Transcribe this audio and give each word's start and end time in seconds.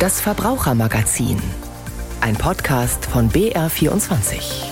Das 0.00 0.18
Verbrauchermagazin. 0.18 1.36
Ein 2.22 2.34
Podcast 2.34 3.04
von 3.04 3.28
BR24. 3.28 4.64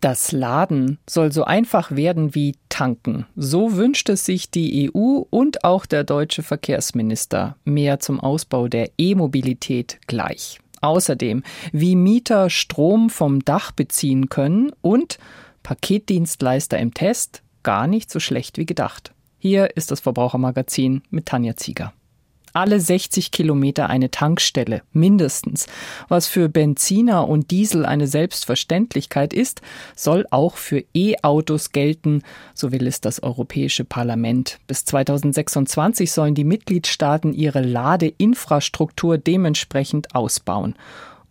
Das 0.00 0.30
Laden 0.30 1.00
soll 1.10 1.32
so 1.32 1.42
einfach 1.42 1.96
werden 1.96 2.36
wie 2.36 2.54
tanken. 2.68 3.26
So 3.34 3.74
wünscht 3.74 4.08
es 4.08 4.24
sich 4.24 4.52
die 4.52 4.88
EU 4.88 5.24
und 5.30 5.64
auch 5.64 5.84
der 5.84 6.04
deutsche 6.04 6.44
Verkehrsminister. 6.44 7.56
Mehr 7.64 7.98
zum 7.98 8.20
Ausbau 8.20 8.68
der 8.68 8.92
E-Mobilität 8.98 9.98
gleich. 10.06 10.60
Außerdem, 10.80 11.42
wie 11.72 11.96
Mieter 11.96 12.50
Strom 12.50 13.10
vom 13.10 13.44
Dach 13.44 13.72
beziehen 13.72 14.28
können 14.28 14.70
und 14.80 15.18
Paketdienstleister 15.64 16.78
im 16.78 16.94
Test 16.94 17.42
gar 17.64 17.88
nicht 17.88 18.12
so 18.12 18.20
schlecht 18.20 18.58
wie 18.58 18.66
gedacht. 18.66 19.12
Hier 19.38 19.76
ist 19.76 19.90
das 19.90 20.00
Verbrauchermagazin 20.00 21.02
mit 21.10 21.26
Tanja 21.26 21.56
Zieger 21.56 21.92
alle 22.56 22.80
60 22.80 23.32
Kilometer 23.32 23.90
eine 23.90 24.10
Tankstelle, 24.10 24.82
mindestens. 24.92 25.66
Was 26.08 26.26
für 26.26 26.48
Benziner 26.48 27.28
und 27.28 27.50
Diesel 27.50 27.84
eine 27.84 28.06
Selbstverständlichkeit 28.06 29.34
ist, 29.34 29.60
soll 29.94 30.26
auch 30.30 30.56
für 30.56 30.82
E-Autos 30.94 31.72
gelten, 31.72 32.22
so 32.54 32.72
will 32.72 32.86
es 32.86 33.02
das 33.02 33.22
Europäische 33.22 33.84
Parlament. 33.84 34.58
Bis 34.66 34.86
2026 34.86 36.10
sollen 36.10 36.34
die 36.34 36.44
Mitgliedstaaten 36.44 37.34
ihre 37.34 37.60
Ladeinfrastruktur 37.60 39.18
dementsprechend 39.18 40.14
ausbauen. 40.14 40.76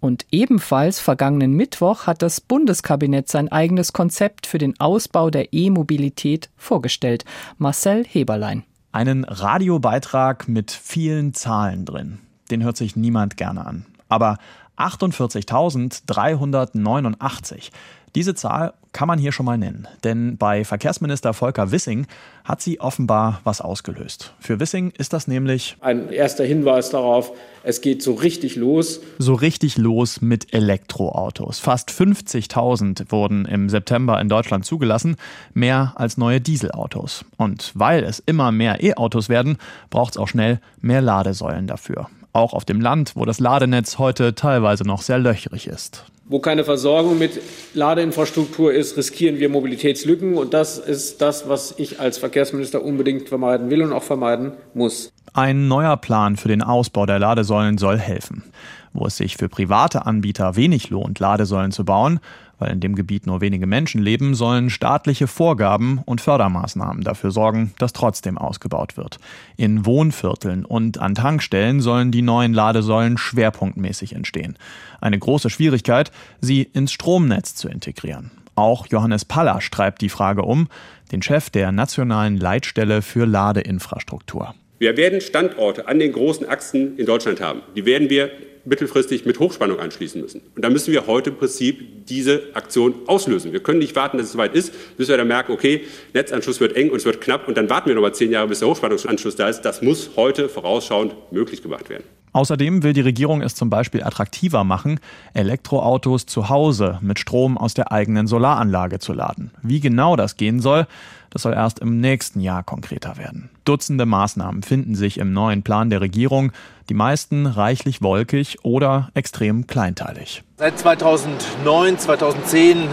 Und 0.05 0.25
ebenfalls 0.31 0.99
vergangenen 0.99 1.53
Mittwoch 1.53 2.05
hat 2.05 2.21
das 2.21 2.39
Bundeskabinett 2.39 3.27
sein 3.27 3.51
eigenes 3.51 3.91
Konzept 3.91 4.45
für 4.45 4.59
den 4.59 4.79
Ausbau 4.79 5.31
der 5.31 5.51
E-Mobilität 5.51 6.51
vorgestellt. 6.57 7.25
Marcel 7.57 8.05
Heberlein. 8.05 8.65
Einen 8.91 9.23
Radiobeitrag 9.23 10.47
mit 10.47 10.69
vielen 10.69 11.33
Zahlen 11.33 11.85
drin. 11.85 12.19
Den 12.51 12.61
hört 12.61 12.77
sich 12.77 12.95
niemand 12.95 13.35
gerne 13.35 13.65
an. 13.65 13.87
Aber 14.07 14.37
48.389. 14.77 17.71
Diese 18.13 18.35
Zahl 18.35 18.75
kann 18.95 19.09
man 19.09 19.19
hier 19.19 19.33
schon 19.33 19.45
mal 19.45 19.57
nennen, 19.57 19.89
denn 20.05 20.37
bei 20.37 20.63
Verkehrsminister 20.63 21.33
Volker 21.33 21.73
Wissing 21.73 22.07
hat 22.45 22.61
sie 22.61 22.79
offenbar 22.79 23.41
was 23.43 23.59
ausgelöst. 23.59 24.33
Für 24.39 24.61
Wissing 24.61 24.91
ist 24.97 25.11
das 25.11 25.27
nämlich 25.27 25.75
ein 25.81 26.09
erster 26.09 26.45
Hinweis 26.45 26.91
darauf, 26.91 27.33
es 27.63 27.81
geht 27.81 28.01
so 28.01 28.13
richtig 28.13 28.55
los. 28.55 29.01
So 29.17 29.33
richtig 29.33 29.77
los 29.77 30.21
mit 30.21 30.53
Elektroautos. 30.53 31.59
Fast 31.59 31.89
50.000 31.89 33.11
wurden 33.11 33.43
im 33.43 33.67
September 33.67 34.21
in 34.21 34.29
Deutschland 34.29 34.65
zugelassen, 34.65 35.17
mehr 35.53 35.91
als 35.97 36.15
neue 36.15 36.39
Dieselautos. 36.39 37.25
Und 37.35 37.73
weil 37.73 38.01
es 38.05 38.23
immer 38.25 38.53
mehr 38.53 38.81
E-Autos 38.81 39.27
werden, 39.27 39.57
braucht 39.89 40.13
es 40.13 40.17
auch 40.17 40.29
schnell 40.29 40.61
mehr 40.79 41.01
Ladesäulen 41.01 41.67
dafür. 41.67 42.07
Auch 42.35 42.51
auf 42.51 42.65
dem 42.65 42.81
Land, 42.81 43.13
wo 43.15 43.23
das 43.23 43.39
Ladenetz 43.39 43.97
heute 43.97 44.35
teilweise 44.35 44.83
noch 44.83 45.01
sehr 45.01 45.17
löchrig 45.17 45.67
ist. 45.67 46.03
Wo 46.25 46.39
keine 46.39 46.65
Versorgung 46.65 47.17
mit 47.17 47.39
Ladeinfrastruktur 47.73 48.73
ist, 48.73 48.97
riskieren 48.97 49.39
wir 49.39 49.47
Mobilitätslücken. 49.47 50.37
Und 50.37 50.53
das 50.53 50.77
ist 50.77 51.21
das, 51.21 51.47
was 51.47 51.75
ich 51.77 52.01
als 52.01 52.17
Verkehrsminister 52.17 52.83
unbedingt 52.83 53.29
vermeiden 53.29 53.69
will 53.69 53.81
und 53.83 53.93
auch 53.93 54.03
vermeiden 54.03 54.51
muss. 54.73 55.13
Ein 55.33 55.69
neuer 55.69 55.95
Plan 55.95 56.35
für 56.35 56.49
den 56.49 56.61
Ausbau 56.61 57.05
der 57.05 57.19
Ladesäulen 57.19 57.77
soll 57.77 57.99
helfen. 57.99 58.43
Wo 58.91 59.05
es 59.05 59.15
sich 59.15 59.37
für 59.37 59.47
private 59.47 60.05
Anbieter 60.05 60.57
wenig 60.57 60.89
lohnt, 60.89 61.19
Ladesäulen 61.19 61.71
zu 61.71 61.85
bauen, 61.85 62.19
weil 62.59 62.71
in 62.71 62.79
dem 62.79 62.95
Gebiet 62.95 63.25
nur 63.25 63.41
wenige 63.41 63.67
Menschen 63.67 64.01
leben, 64.01 64.35
sollen 64.35 64.69
staatliche 64.69 65.27
Vorgaben 65.27 65.99
und 66.05 66.21
Fördermaßnahmen 66.21 67.03
dafür 67.03 67.31
sorgen, 67.31 67.73
dass 67.77 67.93
trotzdem 67.93 68.37
ausgebaut 68.37 68.97
wird. 68.97 69.19
In 69.57 69.85
Wohnvierteln 69.85 70.65
und 70.65 70.99
an 70.99 71.15
Tankstellen 71.15 71.81
sollen 71.81 72.11
die 72.11 72.21
neuen 72.21 72.53
Ladesäulen 72.53 73.17
schwerpunktmäßig 73.17 74.13
entstehen. 74.13 74.57
Eine 75.01 75.19
große 75.19 75.49
Schwierigkeit, 75.49 76.11
sie 76.41 76.63
ins 76.63 76.91
Stromnetz 76.91 77.55
zu 77.55 77.67
integrieren. 77.67 78.31
Auch 78.55 78.87
Johannes 78.87 79.25
Pallasch 79.25 79.69
treibt 79.69 80.01
die 80.01 80.09
Frage 80.09 80.43
um, 80.43 80.69
den 81.11 81.21
Chef 81.21 81.49
der 81.49 81.71
nationalen 81.71 82.37
Leitstelle 82.37 83.01
für 83.01 83.25
Ladeinfrastruktur. 83.25 84.55
Wir 84.79 84.97
werden 84.97 85.21
Standorte 85.21 85.87
an 85.87 85.99
den 85.99 86.11
großen 86.11 86.47
Achsen 86.47 86.97
in 86.97 87.05
Deutschland 87.05 87.41
haben. 87.41 87.61
Die 87.75 87.85
werden 87.85 88.09
wir 88.09 88.31
mittelfristig 88.65 89.25
mit 89.25 89.39
Hochspannung 89.39 89.79
anschließen 89.79 90.21
müssen. 90.21 90.41
Und 90.55 90.65
da 90.65 90.69
müssen 90.69 90.91
wir 90.91 91.07
heute 91.07 91.29
im 91.29 91.37
Prinzip 91.37 92.05
diese 92.07 92.43
Aktion 92.53 92.95
auslösen. 93.07 93.53
Wir 93.53 93.61
können 93.61 93.79
nicht 93.79 93.95
warten, 93.95 94.17
dass 94.17 94.27
es 94.27 94.33
soweit 94.33 94.53
ist, 94.53 94.73
bis 94.97 95.07
wir 95.07 95.17
dann 95.17 95.27
merken, 95.27 95.51
okay, 95.51 95.81
Netzanschluss 96.13 96.59
wird 96.59 96.75
eng 96.75 96.89
und 96.89 96.97
es 96.97 97.05
wird 97.05 97.21
knapp 97.21 97.47
und 97.47 97.57
dann 97.57 97.69
warten 97.69 97.87
wir 97.87 97.95
noch 97.95 98.01
mal 98.01 98.13
zehn 98.13 98.31
Jahre, 98.31 98.47
bis 98.47 98.59
der 98.59 98.67
Hochspannungsanschluss 98.67 99.35
da 99.35 99.49
ist. 99.49 99.61
Das 99.61 99.81
muss 99.81 100.11
heute 100.15 100.49
vorausschauend 100.49 101.15
möglich 101.31 101.61
gemacht 101.61 101.89
werden. 101.89 102.03
Außerdem 102.35 102.83
will 102.83 102.91
die 102.91 103.01
Regierung 103.01 103.41
es 103.41 103.55
zum 103.55 103.69
Beispiel 103.69 104.03
attraktiver 104.03 104.65
machen, 104.65 104.99
Elektroautos 105.33 106.25
zu 106.25 106.49
Hause 106.49 106.99
mit 107.01 107.17
Strom 107.17 107.57
aus 107.57 107.73
der 107.73 107.93
eigenen 107.93 108.27
Solaranlage 108.27 108.99
zu 108.99 109.13
laden. 109.13 109.51
Wie 109.61 109.79
genau 109.79 110.17
das 110.17 110.35
gehen 110.35 110.59
soll, 110.59 110.85
das 111.35 111.41
soll 111.41 111.53
erst 111.53 111.79
im 111.79 111.99
nächsten 111.99 112.39
Jahr 112.39 112.63
konkreter 112.63 113.17
werden. 113.17 113.49
Dutzende 113.65 114.05
Maßnahmen 114.05 114.63
finden 114.63 114.95
sich 114.95 115.17
im 115.17 115.33
neuen 115.33 115.63
Plan 115.63 115.89
der 115.89 115.99
Regierung, 115.99 116.53
die 116.87 116.93
meisten 116.93 117.45
reichlich 117.45 118.01
wolkig 118.01 118.63
oder 118.63 119.09
extrem 119.15 119.67
kleinteilig. 119.67 120.43
Seit 120.55 120.79
2009, 120.79 121.99
2010 121.99 122.87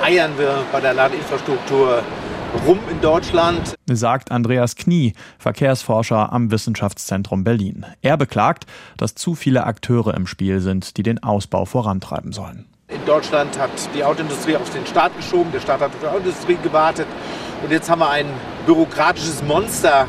eiern 0.00 0.38
wir 0.38 0.64
bei 0.70 0.80
der 0.80 0.94
Ladeinfrastruktur 0.94 2.04
rum 2.68 2.78
in 2.88 3.00
Deutschland. 3.00 3.74
Sagt 3.86 4.30
Andreas 4.30 4.76
Knie, 4.76 5.14
Verkehrsforscher 5.40 6.32
am 6.32 6.52
Wissenschaftszentrum 6.52 7.42
Berlin. 7.42 7.84
Er 8.00 8.16
beklagt, 8.16 8.66
dass 8.96 9.16
zu 9.16 9.34
viele 9.34 9.64
Akteure 9.64 10.14
im 10.14 10.28
Spiel 10.28 10.60
sind, 10.60 10.98
die 10.98 11.02
den 11.02 11.20
Ausbau 11.24 11.64
vorantreiben 11.64 12.30
sollen. 12.30 12.66
In 12.90 13.04
Deutschland 13.04 13.58
hat 13.58 13.70
die 13.94 14.02
Autoindustrie 14.02 14.56
auf 14.56 14.70
den 14.70 14.86
Staat 14.86 15.14
geschoben, 15.14 15.52
der 15.52 15.60
Staat 15.60 15.80
hat 15.80 15.90
auf 15.90 16.00
die 16.00 16.06
Autoindustrie 16.06 16.56
gewartet 16.62 17.06
und 17.62 17.70
jetzt 17.70 17.90
haben 17.90 17.98
wir 17.98 18.08
ein 18.08 18.26
bürokratisches 18.64 19.42
Monster 19.42 20.08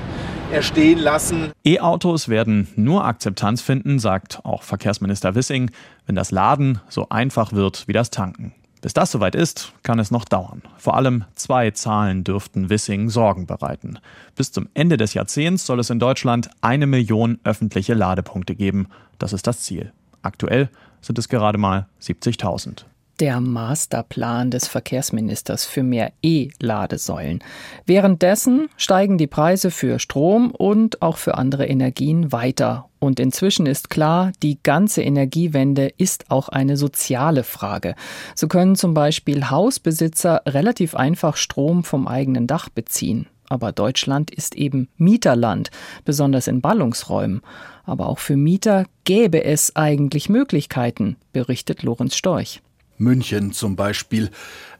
erstehen 0.49 0.97
lassen. 0.97 1.51
E-Autos 1.65 2.29
werden 2.29 2.69
nur 2.77 3.03
Akzeptanz 3.03 3.61
finden, 3.61 3.99
sagt 3.99 4.45
auch 4.45 4.63
Verkehrsminister 4.63 5.35
Wissing, 5.35 5.71
wenn 6.05 6.15
das 6.15 6.31
Laden 6.31 6.79
so 6.87 7.09
einfach 7.09 7.51
wird 7.51 7.85
wie 7.89 7.93
das 7.93 8.11
Tanken. 8.11 8.53
Bis 8.81 8.93
das 8.93 9.11
soweit 9.11 9.35
ist, 9.35 9.73
kann 9.83 9.99
es 9.99 10.09
noch 10.09 10.23
dauern. 10.23 10.61
Vor 10.77 10.95
allem 10.95 11.25
zwei 11.35 11.71
Zahlen 11.71 12.23
dürften 12.23 12.69
Wissing 12.69 13.09
Sorgen 13.09 13.45
bereiten. 13.45 13.99
Bis 14.35 14.53
zum 14.53 14.69
Ende 14.73 14.95
des 14.95 15.13
Jahrzehnts 15.13 15.65
soll 15.65 15.81
es 15.81 15.89
in 15.89 15.99
Deutschland 15.99 16.49
eine 16.61 16.87
Million 16.87 17.39
öffentliche 17.43 17.93
Ladepunkte 17.93 18.55
geben. 18.55 18.87
Das 19.17 19.33
ist 19.33 19.47
das 19.47 19.59
Ziel. 19.63 19.91
Aktuell 20.21 20.69
sind 21.01 21.17
es 21.19 21.29
gerade 21.29 21.57
mal 21.57 21.87
70.000 22.01 22.85
der 23.19 23.41
Masterplan 23.41 24.51
des 24.51 24.67
Verkehrsministers 24.67 25.65
für 25.65 25.83
mehr 25.83 26.13
E-Ladesäulen. 26.21 27.43
Währenddessen 27.85 28.69
steigen 28.77 29.17
die 29.17 29.27
Preise 29.27 29.71
für 29.71 29.99
Strom 29.99 30.51
und 30.51 31.01
auch 31.01 31.17
für 31.17 31.37
andere 31.37 31.65
Energien 31.65 32.31
weiter. 32.31 32.87
Und 32.99 33.19
inzwischen 33.19 33.65
ist 33.65 33.89
klar, 33.89 34.31
die 34.43 34.61
ganze 34.61 35.01
Energiewende 35.01 35.91
ist 35.97 36.31
auch 36.31 36.49
eine 36.49 36.77
soziale 36.77 37.43
Frage. 37.43 37.95
So 38.35 38.47
können 38.47 38.75
zum 38.75 38.93
Beispiel 38.93 39.49
Hausbesitzer 39.49 40.41
relativ 40.45 40.95
einfach 40.95 41.35
Strom 41.35 41.83
vom 41.83 42.07
eigenen 42.07 42.47
Dach 42.47 42.69
beziehen. 42.69 43.27
Aber 43.49 43.71
Deutschland 43.71 44.31
ist 44.31 44.55
eben 44.55 44.89
Mieterland, 44.97 45.71
besonders 46.05 46.47
in 46.47 46.61
Ballungsräumen. 46.61 47.41
Aber 47.89 48.07
auch 48.07 48.19
für 48.19 48.37
Mieter 48.37 48.85
gäbe 49.03 49.43
es 49.43 49.75
eigentlich 49.75 50.29
Möglichkeiten, 50.29 51.15
berichtet 51.33 51.81
Lorenz 51.81 52.15
Storch. 52.15 52.61
München 52.99 53.51
zum 53.51 53.75
Beispiel. 53.75 54.29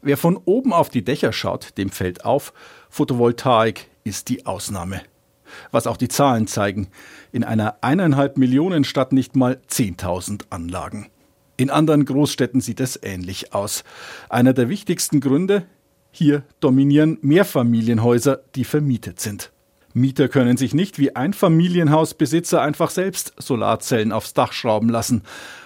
Wer 0.00 0.16
von 0.16 0.36
oben 0.36 0.72
auf 0.72 0.90
die 0.90 1.02
Dächer 1.02 1.32
schaut, 1.32 1.76
dem 1.76 1.90
fällt 1.90 2.24
auf, 2.24 2.52
Photovoltaik 2.88 3.88
ist 4.04 4.28
die 4.28 4.46
Ausnahme. 4.46 5.00
Was 5.72 5.88
auch 5.88 5.96
die 5.96 6.06
Zahlen 6.06 6.46
zeigen. 6.46 6.86
In 7.32 7.42
einer 7.42 7.78
eineinhalb 7.80 8.36
Millionen 8.36 8.84
Stadt 8.84 9.12
nicht 9.12 9.34
mal 9.34 9.60
10.000 9.68 10.44
Anlagen. 10.50 11.08
In 11.56 11.68
anderen 11.68 12.04
Großstädten 12.04 12.60
sieht 12.60 12.78
es 12.78 12.96
ähnlich 13.02 13.52
aus. 13.52 13.82
Einer 14.28 14.52
der 14.52 14.68
wichtigsten 14.68 15.18
Gründe? 15.18 15.66
Hier 16.12 16.44
dominieren 16.60 17.18
Mehrfamilienhäuser, 17.22 18.40
die 18.54 18.64
vermietet 18.64 19.18
sind. 19.18 19.50
Mieter 19.92 20.28
können 20.28 20.56
sich 20.56 20.72
nicht 20.72 21.00
wie 21.00 21.16
Einfamilienhausbesitzer 21.16 22.62
einfach 22.62 22.90
selbst 22.90 23.32
Solarzellen 23.38 24.12
aufs 24.12 24.34
Dach 24.34 24.52
schrauben 24.52 24.88
lassen. 24.88 25.22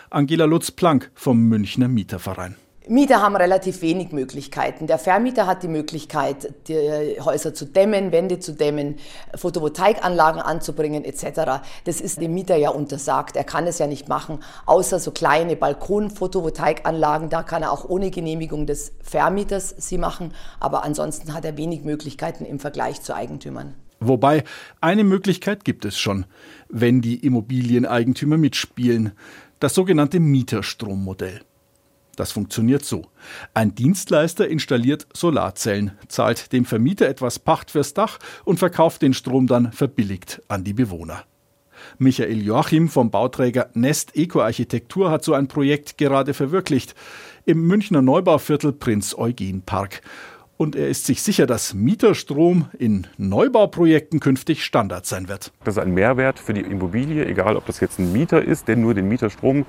Angela 0.09 0.47
Lutz-Planck 0.47 1.11
vom 1.15 1.41
Münchner 1.49 1.89
Mieterverein. 1.89 2.57
Mieter 2.87 3.23
haben 3.23 3.37
relativ 3.37 3.81
wenig 3.83 4.13
Möglichkeiten. 4.13 4.87
Der 4.87 4.99
Vermieter 4.99 5.47
hat 5.47 5.63
die 5.63 5.69
Möglichkeit, 5.69 6.55
die 6.69 7.19
Häuser 7.21 7.55
zu 7.55 7.65
dämmen, 7.65 8.13
Wände 8.13 8.39
zu 8.39 8.53
dämmen, 8.53 8.97
Photovoltaikanlagen 9.35 10.41
anzubringen 10.41 11.05
etc. 11.05 11.63
Das 11.85 12.01
ist 12.01 12.21
dem 12.21 12.35
Mieter 12.35 12.57
ja 12.57 12.71
untersagt. 12.71 13.37
Er 13.37 13.45
kann 13.45 13.67
es 13.67 13.79
ja 13.79 13.87
nicht 13.87 14.09
machen, 14.09 14.39
außer 14.67 15.01
so 15.01 15.13
kleine 15.13 15.57
Balkon-Photovoltaikanlagen. 15.57 17.31
Da 17.31 17.43
kann 17.43 17.63
er 17.63 17.73
auch 17.73 17.89
ohne 17.89 18.11
Genehmigung 18.11 18.67
des 18.67 18.93
Vermieters 19.03 19.75
sie 19.79 19.99
machen. 19.99 20.35
Aber 20.61 20.85
ansonsten 20.85 21.33
hat 21.35 21.45
er 21.45 21.57
wenig 21.57 21.85
Möglichkeiten 21.85 22.45
im 22.45 22.59
Vergleich 22.59 23.01
zu 23.03 23.15
Eigentümern. 23.15 23.75
Wobei, 24.07 24.45
eine 24.81 25.05
Möglichkeit 25.05 25.65
gibt 25.65 25.85
es 25.85 25.99
schon, 25.99 26.27
wenn 26.69 27.01
die 27.01 27.25
Immobilieneigentümer 27.25 28.37
mitspielen. 28.37 29.13
Das 29.61 29.75
sogenannte 29.75 30.21
Mieterstrommodell. 30.21 31.41
Das 32.17 32.33
funktioniert 32.33 32.85
so. 32.85 33.07
Ein 33.55 33.75
Dienstleister 33.75 34.49
installiert 34.49 35.07
Solarzellen, 35.13 35.93
zahlt 36.09 36.53
dem 36.53 36.65
Vermieter 36.65 37.09
etwas 37.09 37.39
Pacht 37.39 37.71
fürs 37.71 37.95
Dach 37.95 38.19
und 38.45 38.59
verkauft 38.59 39.03
den 39.03 39.15
Strom 39.15 39.47
dann 39.47 39.73
verbilligt 39.73 40.43
an 40.49 40.65
die 40.65 40.75
Bewohner. 40.75 41.25
Michael 41.99 42.43
Joachim 42.43 42.89
vom 42.89 43.11
Bauträger 43.11 43.71
Nest 43.75 44.17
Eco 44.17 44.41
Architektur 44.41 45.11
hat 45.11 45.25
so 45.25 45.35
ein 45.35 45.49
Projekt 45.49 45.99
gerade 45.99 46.35
verwirklicht 46.35 46.95
im 47.45 47.67
Münchner 47.67 48.01
Neubauviertel 48.01 48.73
Prinz 48.73 49.15
Eugen 49.17 49.63
Park. 49.63 50.01
Und 50.57 50.77
er 50.77 50.89
ist 50.89 51.07
sich 51.07 51.23
sicher, 51.23 51.47
dass 51.47 51.75
Mieterstrom 51.75 52.69
in 52.79 53.07
Neubauprojekten 53.17 54.21
künftig 54.21 54.65
Standard 54.65 55.07
sein 55.07 55.29
wird. 55.29 55.53
Das 55.65 55.77
ist 55.77 55.83
ein 55.83 55.93
Mehrwert 55.93 56.39
für 56.39 56.55
die 56.55 56.61
Immobilie, 56.61 57.27
egal 57.27 57.57
ob 57.57 57.67
das 57.67 57.81
jetzt 57.81 57.99
ein 57.99 58.13
Mieter 58.13 58.43
ist, 58.43 58.69
der 58.69 58.77
nur 58.77 58.95
den 58.95 59.09
Mieterstrom 59.09 59.67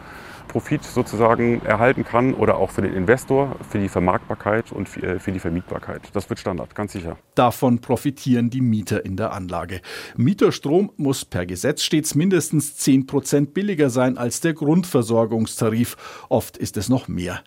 Profit 0.48 0.84
sozusagen 0.84 1.62
erhalten 1.66 2.06
kann 2.06 2.34
oder 2.34 2.58
auch 2.58 2.72
für 2.72 2.82
den 2.82 2.94
Investor, 2.94 3.56
für 3.68 3.80
die 3.80 3.90
Vermarktbarkeit 3.90 4.72
und 4.72 4.88
für 4.88 5.02
äh, 5.02 5.32
die 5.32 5.40
Vermietbarkeit. 5.40 6.04
Das 6.14 6.30
wird 6.30 6.40
Standard, 6.40 6.76
ganz 6.76 6.94
sicher. 6.94 7.18
Davon 7.34 7.80
profitieren 7.80 8.50
die 8.50 8.62
Mieter 8.62 9.04
in 9.04 9.18
der 9.18 9.34
Anlage. 9.34 9.82
Mieterstrom 10.16 10.92
muss 10.98 11.26
per 11.26 11.46
Gesetz 11.46 11.84
stets 11.84 12.16
mindestens 12.16 12.78
10 12.78 13.08
Prozent 13.08 13.54
billiger 13.54 13.90
sein 13.90 14.18
als 14.18 14.40
der 14.40 14.54
Grundversorgungstarif. 14.54 15.98
Oft 16.30 16.58
ist 16.58 16.78
es 16.78 16.90
noch 16.90 17.08
mehr. 17.08 17.44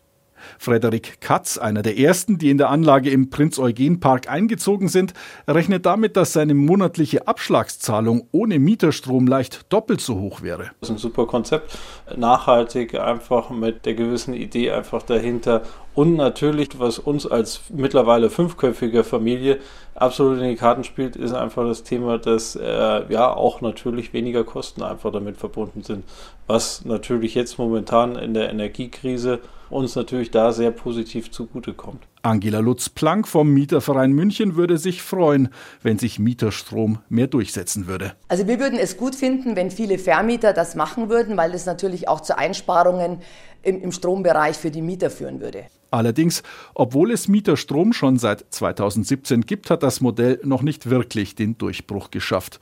Frederik 0.59 1.21
Katz, 1.21 1.59
einer 1.59 1.83
der 1.83 1.99
ersten, 1.99 2.39
die 2.39 2.51
in 2.51 2.59
der 2.59 2.71
Anlage 2.71 3.11
im 3.11 3.31
Prinz-Eugen-Park 3.31 4.31
eingezogen 4.31 4.89
sind, 4.89 5.15
rechnet 5.47 5.87
damit, 5.87 6.17
dass 6.17 6.33
seine 6.33 6.55
monatliche 6.55 7.27
Abschlagszahlung 7.29 8.29
ohne 8.33 8.59
Mieterstrom 8.59 9.27
leicht 9.27 9.73
doppelt 9.73 10.01
so 10.01 10.19
hoch 10.19 10.43
wäre. 10.43 10.71
Das 10.81 10.91
ist 10.91 10.97
ein 10.97 10.99
super 10.99 11.27
Konzept, 11.27 11.77
nachhaltig, 12.17 12.95
einfach 12.95 13.51
mit 13.51 13.87
der 13.87 13.95
gewissen 13.95 14.35
Idee 14.35 14.71
einfach 14.71 15.03
dahinter. 15.03 15.63
Und 15.95 16.15
natürlich, 16.15 16.79
was 16.79 17.01
uns 17.01 17.27
als 17.27 17.63
mittlerweile 17.71 18.31
fünfköpfige 18.31 19.03
Familie 19.03 19.59
absolut 19.97 20.39
in 20.39 20.49
die 20.49 20.55
Karten 20.55 20.85
spielt, 20.85 21.17
ist 21.17 21.33
einfach 21.33 21.65
das 21.65 21.83
Thema, 21.83 22.19
dass 22.19 22.55
äh, 22.55 23.13
ja 23.13 23.33
auch 23.33 23.61
natürlich 23.61 24.13
weniger 24.13 24.45
Kosten 24.45 24.85
einfach 24.85 25.11
damit 25.11 25.39
verbunden 25.39 25.83
sind, 25.83 26.05
was 26.47 26.85
natürlich 26.85 27.35
jetzt 27.35 27.59
momentan 27.59 28.15
in 28.15 28.33
der 28.33 28.49
Energiekrise 28.51 29.41
uns 29.71 29.97
natürlich 29.97 30.31
da 30.31 30.53
sehr 30.53 30.71
positiv 30.71 31.31
zugutekommt. 31.31 32.07
Angela 32.23 32.59
Lutz-Planck 32.59 33.29
vom 33.29 33.51
Mieterverein 33.51 34.13
München 34.13 34.57
würde 34.57 34.79
sich 34.79 35.03
freuen, 35.03 35.49
wenn 35.83 35.99
sich 35.99 36.19
Mieterstrom 36.19 36.99
mehr 37.09 37.27
durchsetzen 37.27 37.87
würde. 37.87 38.15
Also 38.29 38.47
wir 38.47 38.59
würden 38.61 38.79
es 38.79 38.97
gut 38.97 39.15
finden, 39.15 39.57
wenn 39.57 39.71
viele 39.71 39.99
Vermieter 39.99 40.53
das 40.53 40.75
machen 40.75 41.09
würden, 41.09 41.37
weil 41.37 41.55
es 41.55 41.67
natürlich 41.67 42.09
auch 42.09 42.21
zu 42.21 42.37
Einsparungen 42.37 43.21
im, 43.63 43.81
im 43.81 43.93
Strombereich 43.93 44.57
für 44.57 44.71
die 44.71 44.83
Mieter 44.83 45.11
führen 45.11 45.41
würde. 45.41 45.65
Allerdings, 45.91 46.43
obwohl 46.75 47.13
es 47.13 47.29
Mieterstrom 47.29 47.93
schon 47.93 48.19
seit 48.19 48.45
2017 48.51 49.43
gibt, 49.43 49.71
hat 49.71 49.83
das 49.83 50.01
Modell 50.01 50.39
noch 50.45 50.63
nicht 50.63 50.91
wirklich 50.91 51.35
den 51.35 51.57
Durchbruch 51.57 52.11
geschafft. 52.11 52.61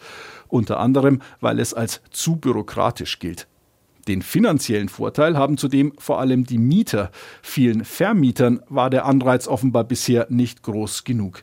Unter 0.49 0.79
anderem, 0.79 1.20
weil 1.41 1.58
es 1.58 1.75
als 1.75 2.03
zu 2.11 2.37
bürokratisch 2.37 3.19
gilt. 3.19 3.49
Den 4.08 4.23
finanziellen 4.23 4.88
Vorteil 4.88 5.37
haben 5.37 5.58
zudem 5.58 5.93
vor 5.99 6.20
allem 6.20 6.44
die 6.44 6.58
Mieter. 6.58 7.11
Vielen 7.43 7.85
Vermietern 7.85 8.61
war 8.69 8.88
der 8.88 9.05
Anreiz 9.05 9.49
offenbar 9.49 9.85
bisher 9.85 10.26
nicht 10.31 10.62
groß 10.62 11.05
genug. 11.05 11.43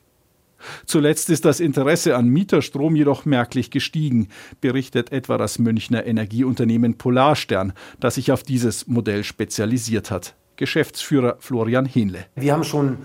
Zuletzt 0.86 1.30
ist 1.30 1.44
das 1.44 1.60
Interesse 1.60 2.15
an 2.15 2.30
Mieterstrom 2.30 2.95
jedoch 2.95 3.25
merklich 3.25 3.69
gestiegen, 3.69 4.30
berichtet 4.62 5.12
etwa 5.12 5.38
das 5.38 5.60
Münchner 5.60 6.06
Energieunternehmen 6.06 6.98
Polarstern, 6.98 7.74
das 8.00 8.15
sich 8.15 8.31
auf 8.31 8.44
dieses 8.44 8.88
Modell 8.88 9.25
spezialisiert 9.25 10.10
hat. 10.10 10.36
Geschäftsführer 10.56 11.36
Florian 11.39 11.86
Henle. 11.86 12.25
Wir 12.36 12.54
haben 12.54 12.63
schon 12.63 12.98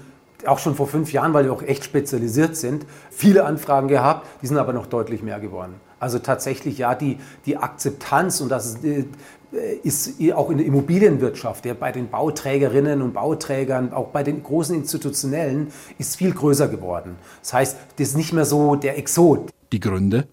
auch 0.46 0.60
schon 0.60 0.76
vor 0.76 0.87
fünf 0.87 1.12
Jahren, 1.12 1.34
weil 1.34 1.46
wir 1.46 1.52
auch 1.52 1.62
echt 1.62 1.84
spezialisiert 1.84 2.56
sind, 2.56 2.87
viele 3.10 3.44
Anfragen 3.44 3.88
gehabt, 3.88 4.26
die 4.40 4.46
sind 4.46 4.56
aber 4.56 4.72
noch 4.72 4.87
deutlich 4.87 5.22
mehr 5.22 5.40
geworden. 5.40 5.75
Also 6.00 6.20
tatsächlich, 6.20 6.78
ja, 6.78 6.94
die, 6.94 7.19
die 7.44 7.56
Akzeptanz 7.56 8.40
und 8.40 8.50
das 8.50 8.84
äh, 8.84 9.05
ist 9.82 10.20
auch 10.34 10.50
in 10.50 10.58
der 10.58 10.66
Immobilienwirtschaft, 10.66 11.64
ja, 11.66 11.74
bei 11.74 11.92
den 11.92 12.10
Bauträgerinnen 12.10 13.02
und 13.02 13.14
Bauträgern, 13.14 13.92
auch 13.92 14.08
bei 14.08 14.22
den 14.22 14.42
großen 14.42 14.74
Institutionellen, 14.74 15.68
ist 15.98 16.16
viel 16.16 16.32
größer 16.32 16.68
geworden. 16.68 17.16
Das 17.40 17.54
heißt, 17.54 17.76
das 17.96 18.08
ist 18.08 18.16
nicht 18.16 18.32
mehr 18.32 18.44
so 18.44 18.76
der 18.76 18.98
Exot. 18.98 19.50
Die 19.72 19.80
Gründe? 19.80 20.28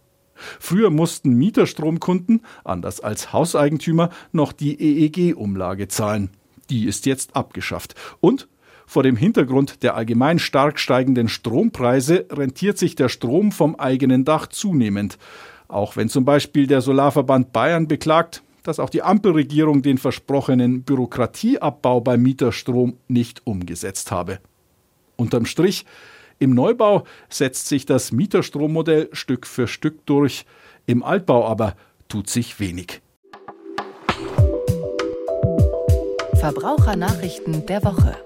Früher 0.60 0.90
mussten 0.90 1.34
Mieterstromkunden, 1.36 2.42
anders 2.66 3.00
als 3.00 3.32
Hauseigentümer, 3.32 4.10
noch 4.34 4.52
die 4.52 4.80
EEG-Umlage 4.80 5.88
zahlen. 5.88 6.30
Die 6.70 6.86
ist 6.86 7.06
jetzt 7.06 7.36
abgeschafft. 7.36 7.96
Und 8.20 8.50
vor 8.86 9.04
dem 9.04 9.16
Hintergrund 9.16 9.82
der 9.82 9.96
allgemein 9.96 10.40
stark 10.40 10.80
steigenden 10.80 11.30
Strompreise 11.30 12.26
rentiert 12.30 12.78
sich 12.78 12.96
der 12.96 13.10
Strom 13.10 13.52
vom 13.52 13.76
eigenen 13.76 14.26
Dach 14.26 14.48
zunehmend. 14.48 15.18
Auch 15.68 15.96
wenn 15.96 16.10
zum 16.10 16.26
Beispiel 16.26 16.68
der 16.68 16.82
Solarverband 16.82 17.52
Bayern 17.52 17.88
beklagt, 17.88 18.44
dass 18.66 18.80
auch 18.80 18.90
die 18.90 19.04
Ampelregierung 19.04 19.84
den 19.84 19.98
versprochenen 19.98 20.84
Bürokratieabbau 20.84 22.02
beim 22.02 22.22
Mieterstrom 22.22 22.98
nicht 23.08 23.46
umgesetzt 23.46 24.12
habe. 24.12 24.40
Unterm 25.16 25.46
Strich, 25.46 25.86
im 26.40 26.54
Neubau 26.54 27.06
setzt 27.30 27.68
sich 27.68 27.86
das 27.86 28.12
Mieterstrommodell 28.12 29.10
Stück 29.14 29.48
für 29.48 29.68
Stück 29.68 30.06
durch, 30.06 30.46
im 30.88 31.04
Altbau 31.04 31.48
aber 31.48 31.76
tut 32.10 32.30
sich 32.30 32.60
wenig. 32.60 33.02
Verbrauchernachrichten 36.40 37.66
der 37.68 37.84
Woche. 37.84 38.18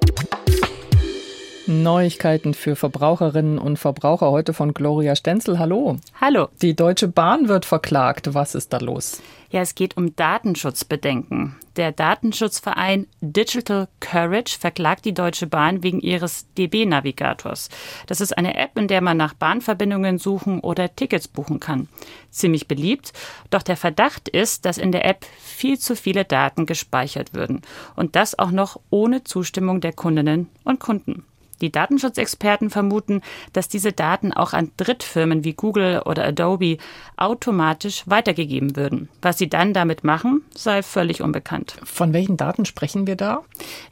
Neuigkeiten 1.70 2.56
für 2.56 2.76
Verbraucherinnen 2.76 3.60
und 3.60 3.78
Verbraucher 3.78 4.32
heute 4.32 4.54
von 4.54 4.74
Gloria 4.74 5.16
Stenzel. 5.16 5.60
Hallo. 5.60 5.98
Hallo. 6.20 6.48
Die 6.64 6.76
Deutsche 6.76 7.08
Bahn 7.08 7.48
wird 7.48 7.64
verklagt. 7.64 8.34
Was 8.34 8.56
ist 8.56 8.74
da 8.74 8.80
los? 8.80 9.22
Ja, 9.52 9.62
es 9.62 9.76
geht 9.76 9.96
um 9.96 10.16
Datenschutzbedenken. 10.16 11.56
Der 11.76 11.92
Datenschutzverein 11.92 13.08
Digital 13.22 13.88
Courage 14.00 14.58
verklagt 14.60 15.06
die 15.06 15.14
Deutsche 15.14 15.46
Bahn 15.46 15.84
wegen 15.84 16.02
ihres 16.02 16.48
DB-Navigators. 16.58 17.70
Das 18.08 18.20
ist 18.20 18.38
eine 18.38 18.56
App, 18.58 18.78
in 18.78 18.88
der 18.88 19.02
man 19.02 19.18
nach 19.18 19.36
Bahnverbindungen 19.36 20.18
suchen 20.18 20.60
oder 20.60 20.96
Tickets 20.96 21.28
buchen 21.28 21.60
kann. 21.60 21.88
Ziemlich 22.32 22.68
beliebt, 22.68 23.14
doch 23.52 23.64
der 23.64 23.78
Verdacht 23.78 24.28
ist, 24.28 24.66
dass 24.66 24.80
in 24.80 24.92
der 24.92 25.06
App 25.06 25.26
viel 25.40 25.78
zu 25.78 25.96
viele 25.96 26.26
Daten 26.26 26.66
gespeichert 26.66 27.34
würden. 27.34 27.62
Und 27.96 28.16
das 28.16 28.38
auch 28.38 28.52
noch 28.52 28.80
ohne 28.90 29.24
Zustimmung 29.24 29.82
der 29.82 29.94
Kundinnen 29.94 30.50
und 30.64 30.80
Kunden. 30.80 31.26
Die 31.62 31.72
Datenschutzexperten 31.72 32.70
vermuten, 32.70 33.22
dass 33.54 33.68
diese 33.68 33.92
Daten 33.92 34.34
auch 34.34 34.54
an 34.54 34.72
Drittfirmen 34.78 35.44
wie 35.44 35.54
Google 35.54 36.02
oder 36.06 36.26
Adobe 36.26 36.78
automatisch 37.18 38.04
weitergegeben 38.06 38.76
würden. 38.76 39.10
Was 39.22 39.38
sie 39.38 39.50
dann 39.50 39.74
damit 39.74 40.04
machen, 40.04 40.44
sei 40.56 40.84
völlig 40.84 41.22
unbekannt. 41.22 41.76
Von 41.84 42.14
welchen 42.14 42.38
Daten 42.38 42.66
sprechen 42.66 43.08
wir 43.08 43.16
da? 43.16 43.44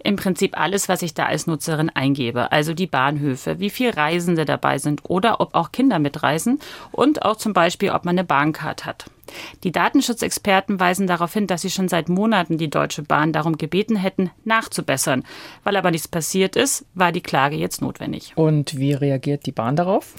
Im 0.03 0.15
Prinzip 0.15 0.57
alles, 0.59 0.89
was 0.89 1.01
ich 1.01 1.13
da 1.13 1.25
als 1.25 1.47
Nutzerin 1.47 1.89
eingebe, 1.89 2.51
also 2.51 2.73
die 2.73 2.87
Bahnhöfe, 2.87 3.59
wie 3.59 3.69
viele 3.69 3.97
Reisende 3.97 4.45
dabei 4.45 4.77
sind 4.77 5.01
oder 5.03 5.41
ob 5.41 5.55
auch 5.55 5.71
Kinder 5.71 5.99
mitreisen 5.99 6.59
und 6.91 7.23
auch 7.23 7.35
zum 7.35 7.53
Beispiel, 7.53 7.91
ob 7.91 8.05
man 8.05 8.17
eine 8.17 8.23
Bahncard 8.23 8.85
hat. 8.85 9.05
Die 9.63 9.71
Datenschutzexperten 9.71 10.79
weisen 10.79 11.07
darauf 11.07 11.33
hin, 11.33 11.47
dass 11.47 11.61
sie 11.61 11.69
schon 11.69 11.87
seit 11.87 12.09
Monaten 12.09 12.57
die 12.57 12.69
Deutsche 12.69 13.03
Bahn 13.03 13.33
darum 13.33 13.57
gebeten 13.57 13.95
hätten, 13.95 14.31
nachzubessern. 14.43 15.23
Weil 15.63 15.75
aber 15.75 15.91
nichts 15.91 16.07
passiert 16.07 16.55
ist, 16.55 16.85
war 16.93 17.11
die 17.11 17.21
Klage 17.21 17.55
jetzt 17.55 17.81
notwendig. 17.81 18.33
Und 18.35 18.77
wie 18.77 18.93
reagiert 18.93 19.45
die 19.45 19.51
Bahn 19.51 19.75
darauf? 19.75 20.13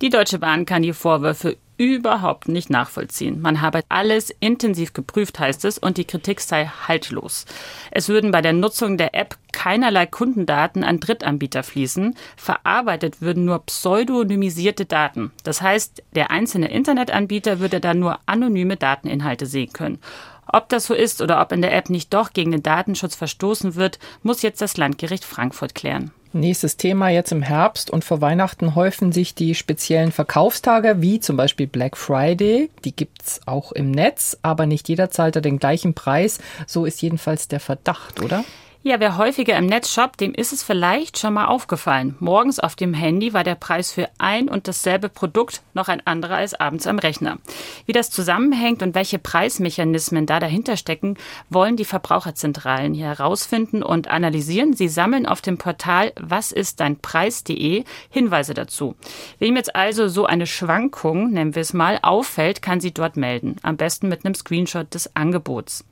Die 0.00 0.08
Deutsche 0.08 0.38
Bahn 0.38 0.64
kann 0.64 0.82
die 0.82 0.94
Vorwürfe 0.94 1.56
überhaupt 1.80 2.46
nicht 2.46 2.68
nachvollziehen. 2.68 3.40
Man 3.40 3.62
habe 3.62 3.80
alles 3.88 4.28
intensiv 4.38 4.92
geprüft, 4.92 5.38
heißt 5.38 5.64
es, 5.64 5.78
und 5.78 5.96
die 5.96 6.04
Kritik 6.04 6.42
sei 6.42 6.66
haltlos. 6.66 7.46
Es 7.90 8.10
würden 8.10 8.32
bei 8.32 8.42
der 8.42 8.52
Nutzung 8.52 8.98
der 8.98 9.14
App 9.14 9.38
keinerlei 9.52 10.04
Kundendaten 10.04 10.84
an 10.84 11.00
Drittanbieter 11.00 11.62
fließen. 11.62 12.14
Verarbeitet 12.36 13.22
würden 13.22 13.46
nur 13.46 13.64
pseudonymisierte 13.64 14.84
Daten. 14.84 15.30
Das 15.42 15.62
heißt, 15.62 16.02
der 16.14 16.30
einzelne 16.30 16.70
Internetanbieter 16.70 17.60
würde 17.60 17.80
dann 17.80 17.98
nur 17.98 18.18
anonyme 18.26 18.76
Dateninhalte 18.76 19.46
sehen 19.46 19.72
können. 19.72 20.00
Ob 20.46 20.68
das 20.68 20.84
so 20.84 20.92
ist 20.92 21.22
oder 21.22 21.40
ob 21.40 21.50
in 21.50 21.62
der 21.62 21.74
App 21.74 21.88
nicht 21.88 22.12
doch 22.12 22.34
gegen 22.34 22.50
den 22.50 22.62
Datenschutz 22.62 23.14
verstoßen 23.14 23.74
wird, 23.74 23.98
muss 24.22 24.42
jetzt 24.42 24.60
das 24.60 24.76
Landgericht 24.76 25.24
Frankfurt 25.24 25.74
klären. 25.74 26.10
Nächstes 26.32 26.76
Thema 26.76 27.08
jetzt 27.08 27.32
im 27.32 27.42
Herbst 27.42 27.90
und 27.90 28.04
vor 28.04 28.20
Weihnachten 28.20 28.76
häufen 28.76 29.10
sich 29.10 29.34
die 29.34 29.56
speziellen 29.56 30.12
Verkaufstage, 30.12 31.02
wie 31.02 31.18
zum 31.18 31.36
Beispiel 31.36 31.66
Black 31.66 31.96
Friday. 31.96 32.70
Die 32.84 32.94
gibt's 32.94 33.40
auch 33.46 33.72
im 33.72 33.90
Netz, 33.90 34.38
aber 34.40 34.66
nicht 34.66 34.88
jeder 34.88 35.10
zahlt 35.10 35.34
da 35.34 35.40
den 35.40 35.58
gleichen 35.58 35.92
Preis. 35.92 36.38
So 36.68 36.84
ist 36.84 37.02
jedenfalls 37.02 37.48
der 37.48 37.58
Verdacht, 37.58 38.22
oder? 38.22 38.44
Ja, 38.82 38.98
wer 38.98 39.18
häufiger 39.18 39.58
im 39.58 39.66
Netz 39.66 39.92
shoppt, 39.92 40.22
dem 40.22 40.32
ist 40.32 40.54
es 40.54 40.62
vielleicht 40.62 41.18
schon 41.18 41.34
mal 41.34 41.48
aufgefallen. 41.48 42.16
Morgens 42.18 42.58
auf 42.58 42.76
dem 42.76 42.94
Handy 42.94 43.34
war 43.34 43.44
der 43.44 43.54
Preis 43.54 43.92
für 43.92 44.08
ein 44.16 44.48
und 44.48 44.68
dasselbe 44.68 45.10
Produkt 45.10 45.60
noch 45.74 45.88
ein 45.88 46.06
anderer 46.06 46.36
als 46.36 46.54
abends 46.54 46.86
am 46.86 46.98
Rechner. 46.98 47.36
Wie 47.84 47.92
das 47.92 48.10
zusammenhängt 48.10 48.82
und 48.82 48.94
welche 48.94 49.18
Preismechanismen 49.18 50.24
da 50.24 50.40
dahinter 50.40 50.78
stecken, 50.78 51.18
wollen 51.50 51.76
die 51.76 51.84
Verbraucherzentralen 51.84 52.94
hier 52.94 53.08
herausfinden 53.08 53.82
und 53.82 54.08
analysieren. 54.08 54.72
Sie 54.72 54.88
sammeln 54.88 55.26
auf 55.26 55.42
dem 55.42 55.58
Portal 55.58 56.14
wasistdeinpreis.de 56.18 57.84
Hinweise 58.08 58.54
dazu. 58.54 58.96
Wem 59.38 59.56
jetzt 59.56 59.76
also 59.76 60.08
so 60.08 60.24
eine 60.24 60.46
Schwankung, 60.46 61.32
nennen 61.32 61.54
wir 61.54 61.60
es 61.60 61.74
mal, 61.74 61.98
auffällt, 62.00 62.62
kann 62.62 62.80
sie 62.80 62.94
dort 62.94 63.18
melden. 63.18 63.56
Am 63.62 63.76
besten 63.76 64.08
mit 64.08 64.24
einem 64.24 64.34
Screenshot 64.34 64.94
des 64.94 65.14
Angebots. 65.14 65.84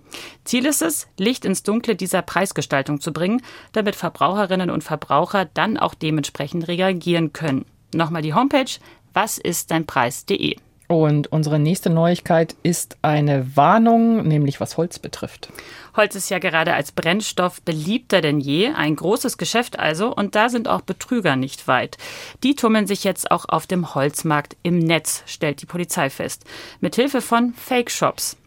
Ziel 0.44 0.66
ist 0.66 0.82
es, 0.82 1.08
Licht 1.16 1.44
ins 1.44 1.62
Dunkle 1.62 1.96
dieser 1.96 2.22
Preisgestaltung 2.22 3.00
zu 3.00 3.12
bringen, 3.12 3.42
damit 3.72 3.96
Verbraucherinnen 3.96 4.70
und 4.70 4.84
Verbraucher 4.84 5.46
dann 5.46 5.76
auch 5.76 5.94
dementsprechend 5.94 6.68
reagieren 6.68 7.32
können. 7.32 7.64
Nochmal 7.94 8.22
die 8.22 8.34
Homepage 8.34 8.70
wasistdeinpreis.de. 9.14 10.56
Und 10.88 11.30
unsere 11.30 11.58
nächste 11.58 11.90
Neuigkeit 11.90 12.56
ist 12.62 12.96
eine 13.02 13.56
Warnung, 13.56 14.26
nämlich 14.26 14.58
was 14.58 14.78
Holz 14.78 14.98
betrifft. 14.98 15.50
Holz 15.94 16.14
ist 16.14 16.30
ja 16.30 16.38
gerade 16.38 16.72
als 16.72 16.92
Brennstoff 16.92 17.60
beliebter 17.60 18.22
denn 18.22 18.40
je, 18.40 18.68
ein 18.68 18.96
großes 18.96 19.36
Geschäft 19.36 19.78
also, 19.78 20.14
und 20.14 20.34
da 20.34 20.48
sind 20.48 20.66
auch 20.66 20.80
Betrüger 20.80 21.36
nicht 21.36 21.68
weit. 21.68 21.98
Die 22.42 22.54
tummeln 22.54 22.86
sich 22.86 23.04
jetzt 23.04 23.30
auch 23.30 23.44
auf 23.50 23.66
dem 23.66 23.94
Holzmarkt 23.94 24.56
im 24.62 24.78
Netz, 24.78 25.24
stellt 25.26 25.60
die 25.60 25.66
Polizei 25.66 26.08
fest, 26.08 26.44
mit 26.80 26.94
Hilfe 26.94 27.20
von 27.20 27.52
Fake-Shops. 27.52 28.38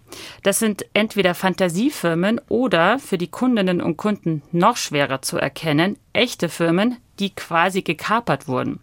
Das 0.43 0.59
sind 0.59 0.85
entweder 0.93 1.35
Fantasiefirmen 1.35 2.41
oder 2.49 2.99
für 2.99 3.17
die 3.17 3.29
Kundinnen 3.29 3.81
und 3.81 3.97
Kunden 3.97 4.41
noch 4.51 4.77
schwerer 4.77 5.21
zu 5.21 5.37
erkennen, 5.37 5.97
echte 6.13 6.49
Firmen, 6.49 6.97
die 7.19 7.29
quasi 7.35 7.81
gekapert 7.81 8.47
wurden. 8.47 8.79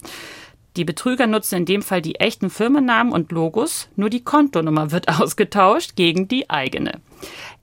Die 0.77 0.85
Betrüger 0.85 1.27
nutzen 1.27 1.57
in 1.57 1.65
dem 1.65 1.83
Fall 1.83 2.03
die 2.03 2.17
echten 2.17 2.51
Firmennamen 2.51 3.13
und 3.13 3.33
Logos, 3.33 3.89
nur 3.97 4.11
die 4.11 4.23
Kontonummer 4.23 4.93
wird 4.93 5.09
ausgetauscht 5.21 5.97
gegen 5.97 6.29
die 6.29 6.49
eigene. 6.51 7.01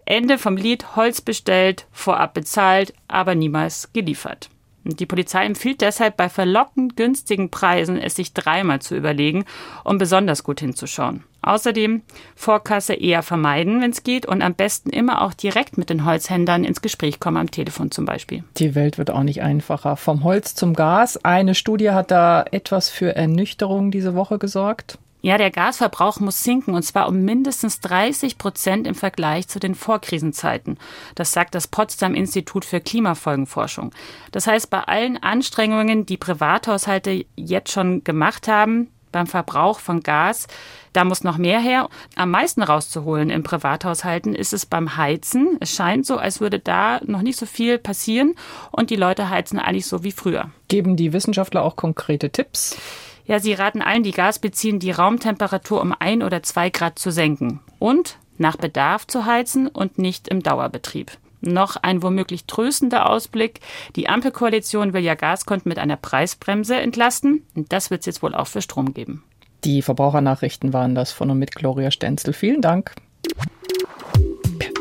Ende 0.05 0.38
vom 0.38 0.57
Lied 0.57 0.95
Holz 0.95 1.22
bestellt, 1.22 1.88
vorab 1.91 2.34
bezahlt, 2.34 2.93
aber 3.07 3.34
niemals 3.34 3.91
geliefert. 3.93 4.50
Die 4.84 5.07
Polizei 5.07 5.45
empfiehlt 5.45 5.81
deshalb 5.81 6.15
bei 6.15 6.29
verlockend 6.29 6.95
günstigen 6.95 7.50
Preisen, 7.50 7.98
es 7.98 8.15
sich 8.15 8.34
dreimal 8.34 8.81
zu 8.81 8.95
überlegen, 8.95 9.45
um 9.84 9.98
besonders 9.98 10.43
gut 10.43 10.60
hinzuschauen. 10.60 11.24
Außerdem 11.45 12.01
Vorkasse 12.35 12.95
eher 12.95 13.21
vermeiden, 13.21 13.79
wenn 13.79 13.91
es 13.91 14.01
geht, 14.01 14.25
und 14.25 14.41
am 14.41 14.55
besten 14.55 14.89
immer 14.89 15.21
auch 15.21 15.33
direkt 15.33 15.77
mit 15.77 15.91
den 15.91 16.03
Holzhändlern 16.03 16.63
ins 16.63 16.81
Gespräch 16.81 17.19
kommen, 17.19 17.37
am 17.37 17.51
Telefon 17.51 17.91
zum 17.91 18.05
Beispiel. 18.05 18.43
Die 18.57 18.73
Welt 18.73 18.97
wird 18.97 19.11
auch 19.11 19.21
nicht 19.21 19.43
einfacher. 19.43 19.95
Vom 19.95 20.23
Holz 20.23 20.55
zum 20.55 20.73
Gas. 20.73 21.23
Eine 21.23 21.53
Studie 21.53 21.91
hat 21.91 22.09
da 22.09 22.45
etwas 22.49 22.89
für 22.89 23.15
Ernüchterung 23.15 23.91
diese 23.91 24.15
Woche 24.15 24.39
gesorgt. 24.39 24.97
Ja, 25.21 25.39
der 25.39 25.49
Gasverbrauch 25.49 26.19
muss 26.19 26.43
sinken 26.43 26.75
und 26.75 26.83
zwar 26.83 27.07
um 27.07 27.21
mindestens 27.21 27.79
30 27.79 28.37
Prozent 28.37 28.85
im 28.85 28.93
Vergleich 28.93 29.47
zu 29.47 29.59
den 29.59 29.73
Vorkrisenzeiten. 29.73 30.77
Das 31.15 31.31
sagt 31.31 31.55
das 31.55 31.67
Potsdam 31.67 32.13
Institut 32.13 32.63
für 32.63 32.79
Klimafolgenforschung. 32.79 33.91
Das 34.31 34.45
heißt, 34.45 34.69
bei 34.69 34.81
allen 34.81 35.17
Anstrengungen, 35.17 36.05
die 36.05 36.17
Privathaushalte 36.17 37.25
jetzt 37.35 37.71
schon 37.71 38.03
gemacht 38.03 38.47
haben, 38.47 38.91
beim 39.15 39.27
Verbrauch 39.27 39.79
von 39.79 40.01
Gas, 40.01 40.48
da 40.91 41.05
muss 41.05 41.24
noch 41.24 41.38
mehr 41.38 41.60
her. 41.60 41.88
Am 42.15 42.31
meisten 42.31 42.62
rauszuholen 42.62 43.29
in 43.29 43.43
Privathaushalten 43.43 44.36
ist 44.36 44.51
es 44.51 44.65
beim 44.65 44.98
Heizen. 44.98 45.55
Es 45.62 45.74
scheint 45.74 46.05
so, 46.05 46.17
als 46.17 46.41
würde 46.41 46.60
da 46.60 47.00
noch 47.05 47.22
nicht 47.22 47.39
so 47.39 47.45
viel 47.45 47.77
passieren 47.77 48.36
und 48.72 48.89
die 48.89 48.98
Leute 48.98 49.29
heizen 49.29 49.57
eigentlich 49.57 49.88
so 49.88 50.03
wie 50.03 50.12
früher. 50.12 50.51
Geben 50.67 50.98
die 50.98 51.13
Wissenschaftler 51.13 51.63
auch 51.63 51.77
konkrete 51.77 52.29
Tipps? 52.29 52.77
Ja, 53.25 53.39
sie 53.39 53.53
raten 53.53 53.81
allen, 53.81 54.03
die 54.03 54.12
Gas 54.12 54.39
beziehen, 54.39 54.79
die 54.79 54.91
Raumtemperatur 54.91 55.81
um 55.81 55.95
ein 55.98 56.22
oder 56.22 56.43
zwei 56.43 56.69
Grad 56.69 57.00
zu 57.00 57.10
senken 57.10 57.62
und 57.79 58.17
nach 58.38 58.57
Bedarf 58.57 59.07
zu 59.07 59.25
heizen 59.25 59.67
und 59.67 59.98
nicht 59.98 60.27
im 60.27 60.43
Dauerbetrieb. 60.43 61.12
Noch 61.45 61.75
ein 61.77 62.01
womöglich 62.01 62.45
tröstender 62.45 63.09
Ausblick. 63.09 63.59
Die 63.95 64.09
Ampelkoalition 64.09 64.93
will 64.93 65.03
ja 65.03 65.15
Gaskonten 65.15 65.69
mit 65.69 65.79
einer 65.79 65.97
Preisbremse 65.97 66.75
entlasten. 66.75 67.45
Und 67.55 67.71
das 67.71 67.91
wird 67.91 68.01
es 68.01 68.07
jetzt 68.07 68.23
wohl 68.23 68.33
auch 68.33 68.47
für 68.47 68.61
Strom 68.61 68.93
geben. 68.93 69.23
Die 69.63 69.81
Verbrauchernachrichten 69.81 70.73
waren 70.73 70.95
das 70.95 71.11
von 71.11 71.29
und 71.29 71.39
mit 71.39 71.55
Gloria 71.55 71.91
Stenzel. 71.91 72.33
Vielen 72.33 72.61
Dank. 72.61 72.93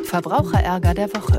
Verbraucherärger 0.04 0.94
der 0.94 1.12
Woche. 1.14 1.38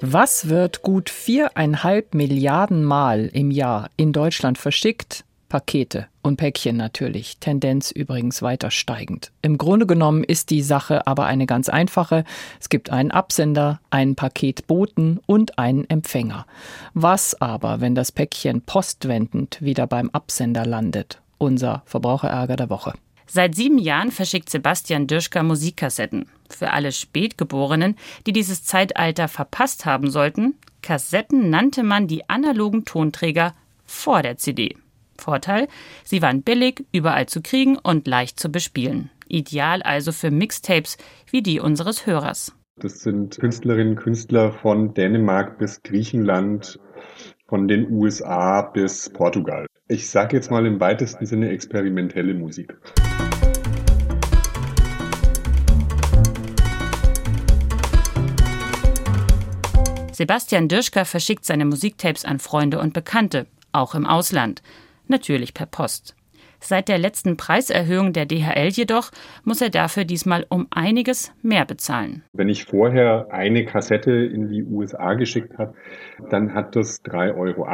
Was 0.00 0.48
wird 0.48 0.82
gut 0.82 1.10
viereinhalb 1.10 2.14
Milliarden 2.14 2.84
Mal 2.84 3.26
im 3.32 3.50
Jahr 3.50 3.90
in 3.96 4.12
Deutschland 4.12 4.58
verschickt? 4.58 5.25
Pakete 5.48 6.08
und 6.22 6.36
Päckchen 6.36 6.76
natürlich, 6.76 7.38
Tendenz 7.38 7.90
übrigens 7.90 8.42
weiter 8.42 8.70
steigend. 8.70 9.30
Im 9.42 9.58
Grunde 9.58 9.86
genommen 9.86 10.24
ist 10.24 10.50
die 10.50 10.62
Sache 10.62 11.06
aber 11.06 11.26
eine 11.26 11.46
ganz 11.46 11.68
einfache. 11.68 12.24
Es 12.60 12.68
gibt 12.68 12.90
einen 12.90 13.10
Absender, 13.12 13.80
einen 13.90 14.16
Paketboten 14.16 15.20
und 15.26 15.58
einen 15.58 15.88
Empfänger. 15.88 16.46
Was 16.94 17.40
aber, 17.40 17.80
wenn 17.80 17.94
das 17.94 18.12
Päckchen 18.12 18.62
postwendend 18.62 19.62
wieder 19.62 19.86
beim 19.86 20.10
Absender 20.10 20.66
landet? 20.66 21.20
Unser 21.38 21.82
Verbraucherärger 21.86 22.56
der 22.56 22.70
Woche. 22.70 22.94
Seit 23.26 23.54
sieben 23.54 23.78
Jahren 23.78 24.12
verschickt 24.12 24.50
Sebastian 24.50 25.06
Dirschka 25.06 25.42
Musikkassetten. 25.42 26.28
Für 26.48 26.72
alle 26.72 26.92
Spätgeborenen, 26.92 27.96
die 28.26 28.32
dieses 28.32 28.64
Zeitalter 28.64 29.28
verpasst 29.28 29.84
haben 29.84 30.10
sollten, 30.10 30.54
Kassetten 30.82 31.50
nannte 31.50 31.82
man 31.82 32.06
die 32.06 32.28
analogen 32.28 32.84
Tonträger 32.84 33.54
vor 33.84 34.22
der 34.22 34.36
CD. 34.36 34.76
Vorteil, 35.20 35.68
sie 36.04 36.22
waren 36.22 36.42
billig, 36.42 36.84
überall 36.92 37.26
zu 37.26 37.42
kriegen 37.42 37.76
und 37.76 38.06
leicht 38.06 38.40
zu 38.40 38.50
bespielen. 38.50 39.10
Ideal 39.28 39.82
also 39.82 40.12
für 40.12 40.30
Mixtapes 40.30 40.98
wie 41.30 41.42
die 41.42 41.60
unseres 41.60 42.06
Hörers. 42.06 42.54
Das 42.78 43.00
sind 43.00 43.38
Künstlerinnen 43.38 43.94
und 43.94 44.02
Künstler 44.02 44.52
von 44.52 44.92
Dänemark 44.94 45.58
bis 45.58 45.82
Griechenland, 45.82 46.78
von 47.48 47.68
den 47.68 47.90
USA 47.90 48.62
bis 48.62 49.08
Portugal. 49.10 49.66
Ich 49.88 50.10
sage 50.10 50.36
jetzt 50.36 50.50
mal 50.50 50.66
im 50.66 50.80
weitesten 50.80 51.26
Sinne 51.26 51.50
experimentelle 51.50 52.34
Musik. 52.34 52.76
Sebastian 60.12 60.68
Dirschka 60.68 61.04
verschickt 61.04 61.44
seine 61.44 61.66
Musiktapes 61.66 62.24
an 62.24 62.38
Freunde 62.38 62.80
und 62.80 62.94
Bekannte, 62.94 63.46
auch 63.72 63.94
im 63.94 64.06
Ausland 64.06 64.62
natürlich 65.08 65.54
per 65.54 65.66
Post. 65.66 66.16
Seit 66.60 66.88
der 66.88 66.98
letzten 66.98 67.36
Preiserhöhung 67.36 68.12
der 68.12 68.26
DHL 68.26 68.68
jedoch 68.68 69.10
muss 69.44 69.60
er 69.60 69.70
dafür 69.70 70.04
diesmal 70.04 70.46
um 70.48 70.66
einiges 70.70 71.32
mehr 71.42 71.64
bezahlen. 71.64 72.24
Wenn 72.32 72.48
ich 72.48 72.64
vorher 72.64 73.28
eine 73.30 73.64
Kassette 73.64 74.12
in 74.12 74.48
die 74.48 74.64
USA 74.64 75.14
geschickt 75.14 75.58
habe, 75.58 75.74
dann 76.30 76.54
hat 76.54 76.74
das 76.74 77.04
3,80 77.04 77.36
Euro 77.36 77.66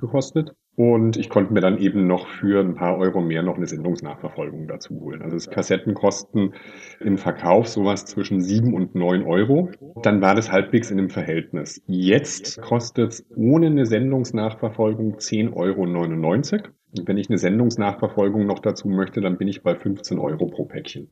gekostet. 0.00 0.52
Und 0.76 1.16
ich 1.16 1.28
konnte 1.28 1.52
mir 1.52 1.60
dann 1.60 1.78
eben 1.78 2.06
noch 2.06 2.28
für 2.28 2.60
ein 2.60 2.76
paar 2.76 2.98
Euro 2.98 3.20
mehr 3.20 3.42
noch 3.42 3.56
eine 3.56 3.66
Sendungsnachverfolgung 3.66 4.68
dazu 4.68 5.00
holen. 5.00 5.22
Also 5.22 5.50
Kassetten 5.50 5.94
kosten 5.94 6.54
im 7.00 7.18
Verkauf 7.18 7.66
sowas 7.66 8.04
zwischen 8.04 8.40
7 8.40 8.72
und 8.72 8.94
9 8.94 9.24
Euro. 9.24 9.72
Dann 10.02 10.22
war 10.22 10.36
das 10.36 10.52
halbwegs 10.52 10.92
in 10.92 10.98
dem 10.98 11.10
Verhältnis. 11.10 11.82
Jetzt 11.88 12.60
kostet 12.60 13.10
es 13.10 13.26
ohne 13.36 13.66
eine 13.66 13.86
Sendungsnachverfolgung 13.86 15.16
10,99 15.16 16.52
Euro. 16.52 16.62
Und 16.96 17.06
wenn 17.06 17.18
ich 17.18 17.28
eine 17.28 17.38
Sendungsnachverfolgung 17.38 18.46
noch 18.46 18.60
dazu 18.60 18.88
möchte, 18.88 19.20
dann 19.20 19.36
bin 19.36 19.48
ich 19.48 19.62
bei 19.62 19.74
15 19.74 20.18
Euro 20.18 20.46
pro 20.46 20.64
Päckchen. 20.64 21.10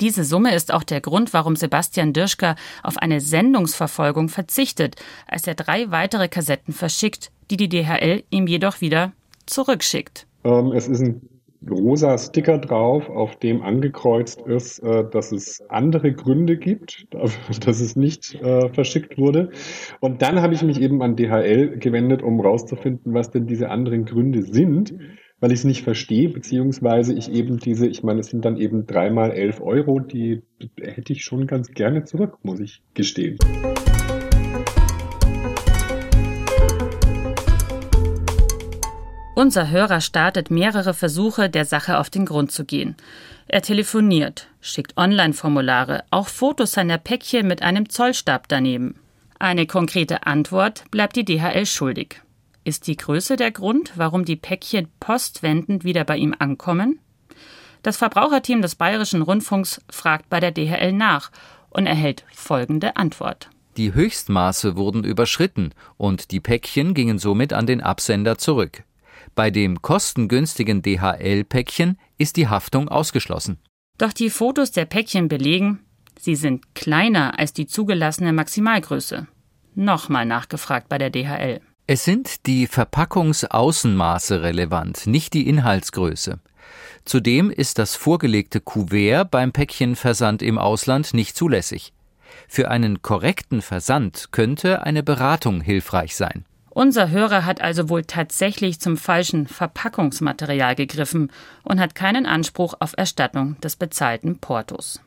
Diese 0.00 0.24
Summe 0.24 0.52
ist 0.54 0.72
auch 0.72 0.82
der 0.82 1.00
Grund, 1.00 1.32
warum 1.32 1.54
Sebastian 1.54 2.12
Dirschka 2.12 2.56
auf 2.82 2.96
eine 2.98 3.20
Sendungsverfolgung 3.20 4.30
verzichtet, 4.30 4.96
als 5.28 5.46
er 5.46 5.54
drei 5.54 5.92
weitere 5.92 6.26
Kassetten 6.28 6.74
verschickt, 6.74 7.30
die 7.50 7.56
die 7.56 7.68
DHL 7.68 8.24
ihm 8.30 8.48
jedoch 8.48 8.80
wieder 8.80 9.12
zurückschickt. 9.46 10.26
Ähm, 10.42 10.72
es 10.72 10.88
ist 10.88 11.02
ein 11.02 11.28
rosa 11.70 12.18
Sticker 12.18 12.58
drauf, 12.58 13.08
auf 13.08 13.36
dem 13.36 13.62
angekreuzt 13.62 14.42
ist, 14.42 14.80
äh, 14.80 15.04
dass 15.10 15.32
es 15.32 15.62
andere 15.68 16.12
Gründe 16.12 16.56
gibt, 16.56 17.06
dass 17.10 17.80
es 17.80 17.96
nicht 17.96 18.34
äh, 18.34 18.68
verschickt 18.68 19.18
wurde. 19.18 19.50
Und 20.00 20.22
dann 20.22 20.40
habe 20.42 20.54
ich 20.54 20.62
mich 20.62 20.80
eben 20.80 21.02
an 21.02 21.16
DHL 21.16 21.78
gewendet, 21.78 22.22
um 22.22 22.40
rauszufinden, 22.40 23.14
was 23.14 23.30
denn 23.30 23.46
diese 23.46 23.70
anderen 23.70 24.04
Gründe 24.04 24.42
sind, 24.42 24.94
weil 25.40 25.52
ich 25.52 25.60
es 25.60 25.64
nicht 25.64 25.82
verstehe, 25.82 26.28
beziehungsweise 26.28 27.14
ich 27.14 27.30
eben 27.32 27.58
diese, 27.58 27.86
ich 27.86 28.02
meine, 28.02 28.20
es 28.20 28.28
sind 28.28 28.44
dann 28.44 28.56
eben 28.56 28.86
dreimal 28.86 29.32
elf 29.32 29.60
Euro, 29.60 29.98
die 29.98 30.42
hätte 30.80 31.12
ich 31.12 31.24
schon 31.24 31.46
ganz 31.46 31.72
gerne 31.72 32.04
zurück, 32.04 32.38
muss 32.42 32.60
ich 32.60 32.82
gestehen. 32.94 33.38
Unser 39.42 39.70
Hörer 39.70 40.00
startet 40.00 40.52
mehrere 40.52 40.94
Versuche, 40.94 41.50
der 41.50 41.64
Sache 41.64 41.98
auf 41.98 42.10
den 42.10 42.26
Grund 42.26 42.52
zu 42.52 42.64
gehen. 42.64 42.94
Er 43.48 43.60
telefoniert, 43.60 44.46
schickt 44.60 44.96
Online-Formulare, 44.96 46.04
auch 46.12 46.28
Fotos 46.28 46.70
seiner 46.70 46.96
Päckchen 46.96 47.48
mit 47.48 47.60
einem 47.60 47.88
Zollstab 47.88 48.46
daneben. 48.46 49.00
Eine 49.40 49.66
konkrete 49.66 50.28
Antwort 50.28 50.84
bleibt 50.92 51.16
die 51.16 51.24
DHL 51.24 51.66
schuldig. 51.66 52.22
Ist 52.62 52.86
die 52.86 52.96
Größe 52.96 53.34
der 53.34 53.50
Grund, 53.50 53.90
warum 53.96 54.24
die 54.24 54.36
Päckchen 54.36 54.86
postwendend 55.00 55.82
wieder 55.82 56.04
bei 56.04 56.18
ihm 56.18 56.36
ankommen? 56.38 57.00
Das 57.82 57.96
Verbraucherteam 57.96 58.62
des 58.62 58.76
Bayerischen 58.76 59.22
Rundfunks 59.22 59.80
fragt 59.90 60.30
bei 60.30 60.38
der 60.38 60.52
DHL 60.52 60.92
nach 60.92 61.32
und 61.70 61.86
erhält 61.86 62.24
folgende 62.32 62.94
Antwort. 62.94 63.50
Die 63.76 63.92
Höchstmaße 63.92 64.76
wurden 64.76 65.02
überschritten 65.02 65.74
und 65.96 66.30
die 66.30 66.38
Päckchen 66.38 66.94
gingen 66.94 67.18
somit 67.18 67.52
an 67.52 67.66
den 67.66 67.80
Absender 67.80 68.38
zurück. 68.38 68.84
Bei 69.34 69.50
dem 69.50 69.80
kostengünstigen 69.80 70.82
DHL-Päckchen 70.82 71.98
ist 72.18 72.36
die 72.36 72.48
Haftung 72.48 72.88
ausgeschlossen. 72.88 73.58
Doch 73.98 74.12
die 74.12 74.30
Fotos 74.30 74.72
der 74.72 74.84
Päckchen 74.84 75.28
belegen, 75.28 75.80
sie 76.18 76.36
sind 76.36 76.74
kleiner 76.74 77.38
als 77.38 77.52
die 77.52 77.66
zugelassene 77.66 78.32
Maximalgröße. 78.32 79.26
Nochmal 79.74 80.26
nachgefragt 80.26 80.88
bei 80.88 80.98
der 80.98 81.10
DHL. 81.10 81.60
Es 81.86 82.04
sind 82.04 82.46
die 82.46 82.66
Verpackungsaußenmaße 82.66 84.42
relevant, 84.42 85.06
nicht 85.06 85.34
die 85.34 85.48
Inhaltsgröße. 85.48 86.40
Zudem 87.04 87.50
ist 87.50 87.78
das 87.78 87.96
vorgelegte 87.96 88.60
Kuvert 88.60 89.30
beim 89.30 89.52
Päckchenversand 89.52 90.42
im 90.42 90.58
Ausland 90.58 91.14
nicht 91.14 91.36
zulässig. 91.36 91.92
Für 92.48 92.70
einen 92.70 93.02
korrekten 93.02 93.62
Versand 93.62 94.28
könnte 94.30 94.82
eine 94.82 95.02
Beratung 95.02 95.60
hilfreich 95.60 96.14
sein. 96.14 96.44
Unser 96.74 97.10
Hörer 97.10 97.44
hat 97.44 97.60
also 97.60 97.90
wohl 97.90 98.02
tatsächlich 98.04 98.80
zum 98.80 98.96
falschen 98.96 99.46
Verpackungsmaterial 99.46 100.74
gegriffen 100.74 101.30
und 101.64 101.78
hat 101.78 101.94
keinen 101.94 102.24
Anspruch 102.24 102.72
auf 102.80 102.94
Erstattung 102.96 103.60
des 103.60 103.76
bezahlten 103.76 104.38
Portos. 104.38 104.98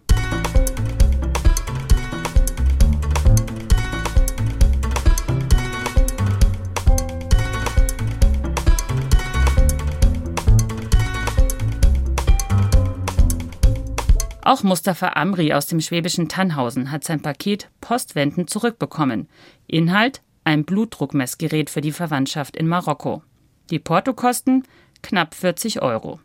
Auch 14.43 14.61
Mustafa 14.61 15.13
Amri 15.15 15.53
aus 15.53 15.65
dem 15.65 15.81
schwäbischen 15.81 16.29
Tannhausen 16.29 16.91
hat 16.91 17.03
sein 17.03 17.23
Paket 17.23 17.69
postwendend 17.81 18.51
zurückbekommen. 18.51 19.27
Inhalt 19.65 20.21
ein 20.45 20.63
Blutdruckmessgerät 20.63 21.69
für 21.69 21.81
die 21.81 21.91
Verwandtschaft 21.91 22.55
in 22.55 22.67
Marokko. 22.67 23.21
Die 23.69 23.79
Portokosten 23.79 24.63
knapp 25.01 25.35
40 25.35 25.81
Euro. 25.81 26.19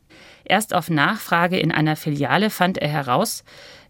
Erst 0.45 0.75
auf 0.75 0.91
Nachfrage 0.91 1.59
in 1.59 1.73
einer 1.73 1.97
Filiale 1.97 2.50
fand 2.50 2.79
er 2.79 2.89
heraus, 2.89 3.45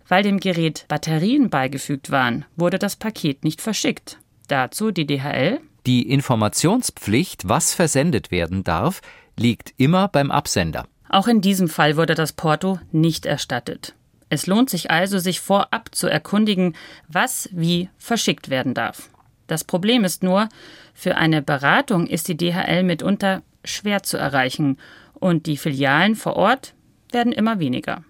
weil 0.09 0.23
dem 0.23 0.41
Gerät 0.41 0.87
Batterien 0.89 1.51
beigefügt 1.51 2.11
waren, 2.11 2.45
wurde 2.57 2.79
das 2.79 2.97
Paket 2.97 3.45
nicht 3.45 3.61
verschickt. 3.61 4.19
Dazu 4.49 4.91
die 4.91 5.07
DHL. 5.07 5.61
Die 5.87 6.11
Informationspflicht, 6.11 7.49
was 7.49 7.75
versendet 7.75 8.31
werden 8.31 8.65
darf, 8.65 9.01
liegt 9.37 9.73
immer 9.77 10.09
beim 10.09 10.31
Absender. 10.31 10.87
Auch 11.09 11.27
in 11.27 11.41
diesem 11.41 11.69
Fall 11.69 11.97
wurde 11.97 12.15
das 12.15 12.33
Porto 12.33 12.79
nicht 12.93 13.27
erstattet. 13.27 13.95
Es 14.29 14.47
lohnt 14.47 14.71
sich 14.71 14.91
also, 14.91 15.19
sich 15.19 15.41
vorab 15.41 15.93
zu 15.93 16.07
erkundigen, 16.07 16.77
was 17.09 17.49
wie 17.53 17.89
verschickt 17.99 18.49
werden 18.49 18.75
darf. 18.75 19.11
Das 19.51 19.65
Problem 19.65 20.05
ist 20.05 20.23
nur, 20.23 20.49
für 20.95 21.17
eine 21.17 21.43
Beratung 21.43 22.07
ist 22.07 22.29
die 22.29 22.37
DHL 22.37 22.85
mitunter 22.85 23.43
schwer 23.65 24.05
zu 24.05 24.17
erreichen 24.17 24.77
und 25.15 25.47
die 25.47 25.57
Filialen 25.57 26.15
vor 26.15 26.37
Ort 26.37 26.75
werden 27.11 27.33
immer 27.33 27.59
weniger. 27.59 28.05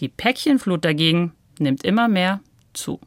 Die 0.00 0.08
Päckchenflut 0.08 0.84
dagegen 0.84 1.34
nimmt 1.60 1.84
immer 1.84 2.08
mehr 2.08 2.40
zu. 2.72 2.98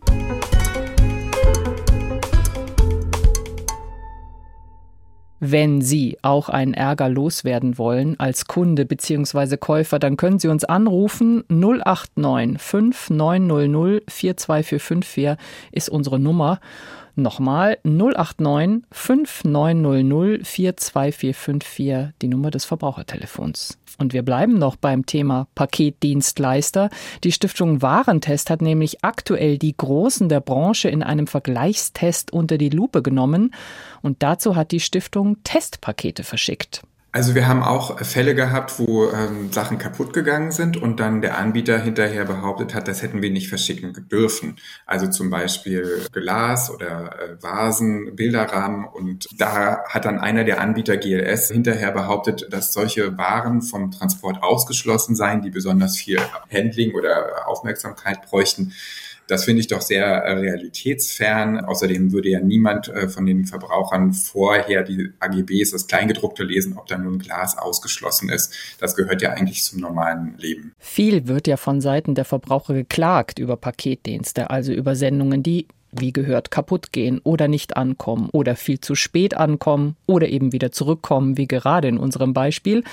Wenn 5.41 5.81
Sie 5.81 6.17
auch 6.21 6.47
einen 6.47 6.73
Ärger 6.73 7.09
loswerden 7.09 7.77
wollen 7.77 8.17
als 8.21 8.47
Kunde 8.47 8.85
bzw. 8.85 9.57
Käufer, 9.57 9.99
dann 9.99 10.15
können 10.15 10.39
Sie 10.39 10.47
uns 10.47 10.63
anrufen. 10.63 11.43
089 11.49 12.57
5900 12.57 14.03
42454 14.07 15.35
ist 15.73 15.89
unsere 15.89 16.19
Nummer. 16.19 16.61
Nochmal 17.17 17.77
089 17.83 18.83
5900 18.91 20.45
42454, 20.45 22.13
die 22.21 22.27
Nummer 22.27 22.51
des 22.51 22.65
Verbrauchertelefons. 22.65 23.77
Und 23.97 24.11
wir 24.11 24.23
bleiben 24.23 24.57
noch 24.57 24.75
beim 24.75 25.05
Thema 25.05 25.47
Paketdienstleister. 25.55 26.89
Die 27.23 27.31
Stiftung 27.31 27.81
Warentest 27.81 28.49
hat 28.49 28.61
nämlich 28.61 29.03
aktuell 29.03 29.57
die 29.57 29.77
Großen 29.77 30.27
der 30.27 30.41
Branche 30.41 30.89
in 30.89 31.03
einem 31.03 31.27
Vergleichstest 31.27 32.33
unter 32.33 32.57
die 32.57 32.69
Lupe 32.69 33.01
genommen. 33.01 33.53
Und 34.01 34.21
dazu 34.21 34.57
hat 34.57 34.71
die 34.71 34.81
Stiftung 34.81 35.37
Testpakete 35.43 36.23
verschickt. 36.23 36.81
Also 37.15 37.33
wir 37.33 37.47
haben 37.47 37.63
auch 37.63 37.97
Fälle 38.01 38.35
gehabt, 38.35 38.77
wo 38.77 39.09
ähm, 39.09 39.49
Sachen 39.49 39.77
kaputt 39.77 40.11
gegangen 40.11 40.51
sind 40.51 40.75
und 40.75 40.99
dann 40.99 41.21
der 41.21 41.37
Anbieter 41.37 41.79
hinterher 41.79 42.25
behauptet 42.25 42.73
hat, 42.73 42.89
das 42.89 43.01
hätten 43.01 43.21
wir 43.21 43.31
nicht 43.31 43.47
verschicken 43.47 43.93
dürfen. 44.11 44.57
Also 44.85 45.07
zum 45.07 45.29
Beispiel 45.29 46.01
Glas 46.11 46.69
oder 46.69 47.17
äh, 47.17 47.41
Vasen, 47.41 48.17
Bilderrahmen 48.17 48.83
und 48.83 49.29
da 49.39 49.85
hat 49.87 50.03
dann 50.03 50.19
einer 50.19 50.43
der 50.43 50.59
Anbieter 50.59 50.97
GLS 50.97 51.51
hinterher 51.51 51.93
behauptet, 51.93 52.47
dass 52.51 52.73
solche 52.73 53.17
Waren 53.17 53.61
vom 53.61 53.91
Transport 53.91 54.43
ausgeschlossen 54.43 55.15
seien, 55.15 55.41
die 55.41 55.51
besonders 55.51 55.95
viel 55.95 56.19
Handling 56.51 56.95
oder 56.95 57.47
Aufmerksamkeit 57.47 58.29
bräuchten. 58.29 58.73
Das 59.27 59.45
finde 59.45 59.61
ich 59.61 59.67
doch 59.67 59.81
sehr 59.81 60.05
äh, 60.05 60.33
realitätsfern. 60.33 61.65
Außerdem 61.65 62.11
würde 62.11 62.29
ja 62.29 62.39
niemand 62.39 62.89
äh, 62.89 63.07
von 63.07 63.25
den 63.25 63.45
Verbrauchern 63.45 64.13
vorher 64.13 64.83
die 64.83 65.11
AGBs, 65.19 65.71
das 65.71 65.87
Kleingedruckte 65.87 66.43
lesen, 66.43 66.77
ob 66.77 66.87
da 66.87 66.97
nun 66.97 67.19
Glas 67.19 67.57
ausgeschlossen 67.57 68.29
ist. 68.29 68.53
Das 68.79 68.95
gehört 68.95 69.21
ja 69.21 69.31
eigentlich 69.31 69.63
zum 69.63 69.79
normalen 69.79 70.35
Leben. 70.37 70.73
Viel 70.79 71.27
wird 71.27 71.47
ja 71.47 71.57
von 71.57 71.81
Seiten 71.81 72.15
der 72.15 72.25
Verbraucher 72.25 72.73
geklagt 72.73 73.39
über 73.39 73.57
Paketdienste, 73.57 74.49
also 74.49 74.71
über 74.73 74.95
Sendungen, 74.95 75.41
die 75.41 75.67
wie 75.97 76.13
gehört, 76.13 76.51
kaputt 76.51 76.91
gehen 76.91 77.19
oder 77.23 77.47
nicht 77.47 77.77
ankommen 77.77 78.29
oder 78.31 78.55
viel 78.55 78.79
zu 78.79 78.95
spät 78.95 79.35
ankommen 79.35 79.95
oder 80.05 80.27
eben 80.27 80.51
wieder 80.51 80.71
zurückkommen, 80.71 81.37
wie 81.37 81.47
gerade 81.47 81.87
in 81.87 81.97
unserem 81.97 82.33
Beispiel. 82.33 82.83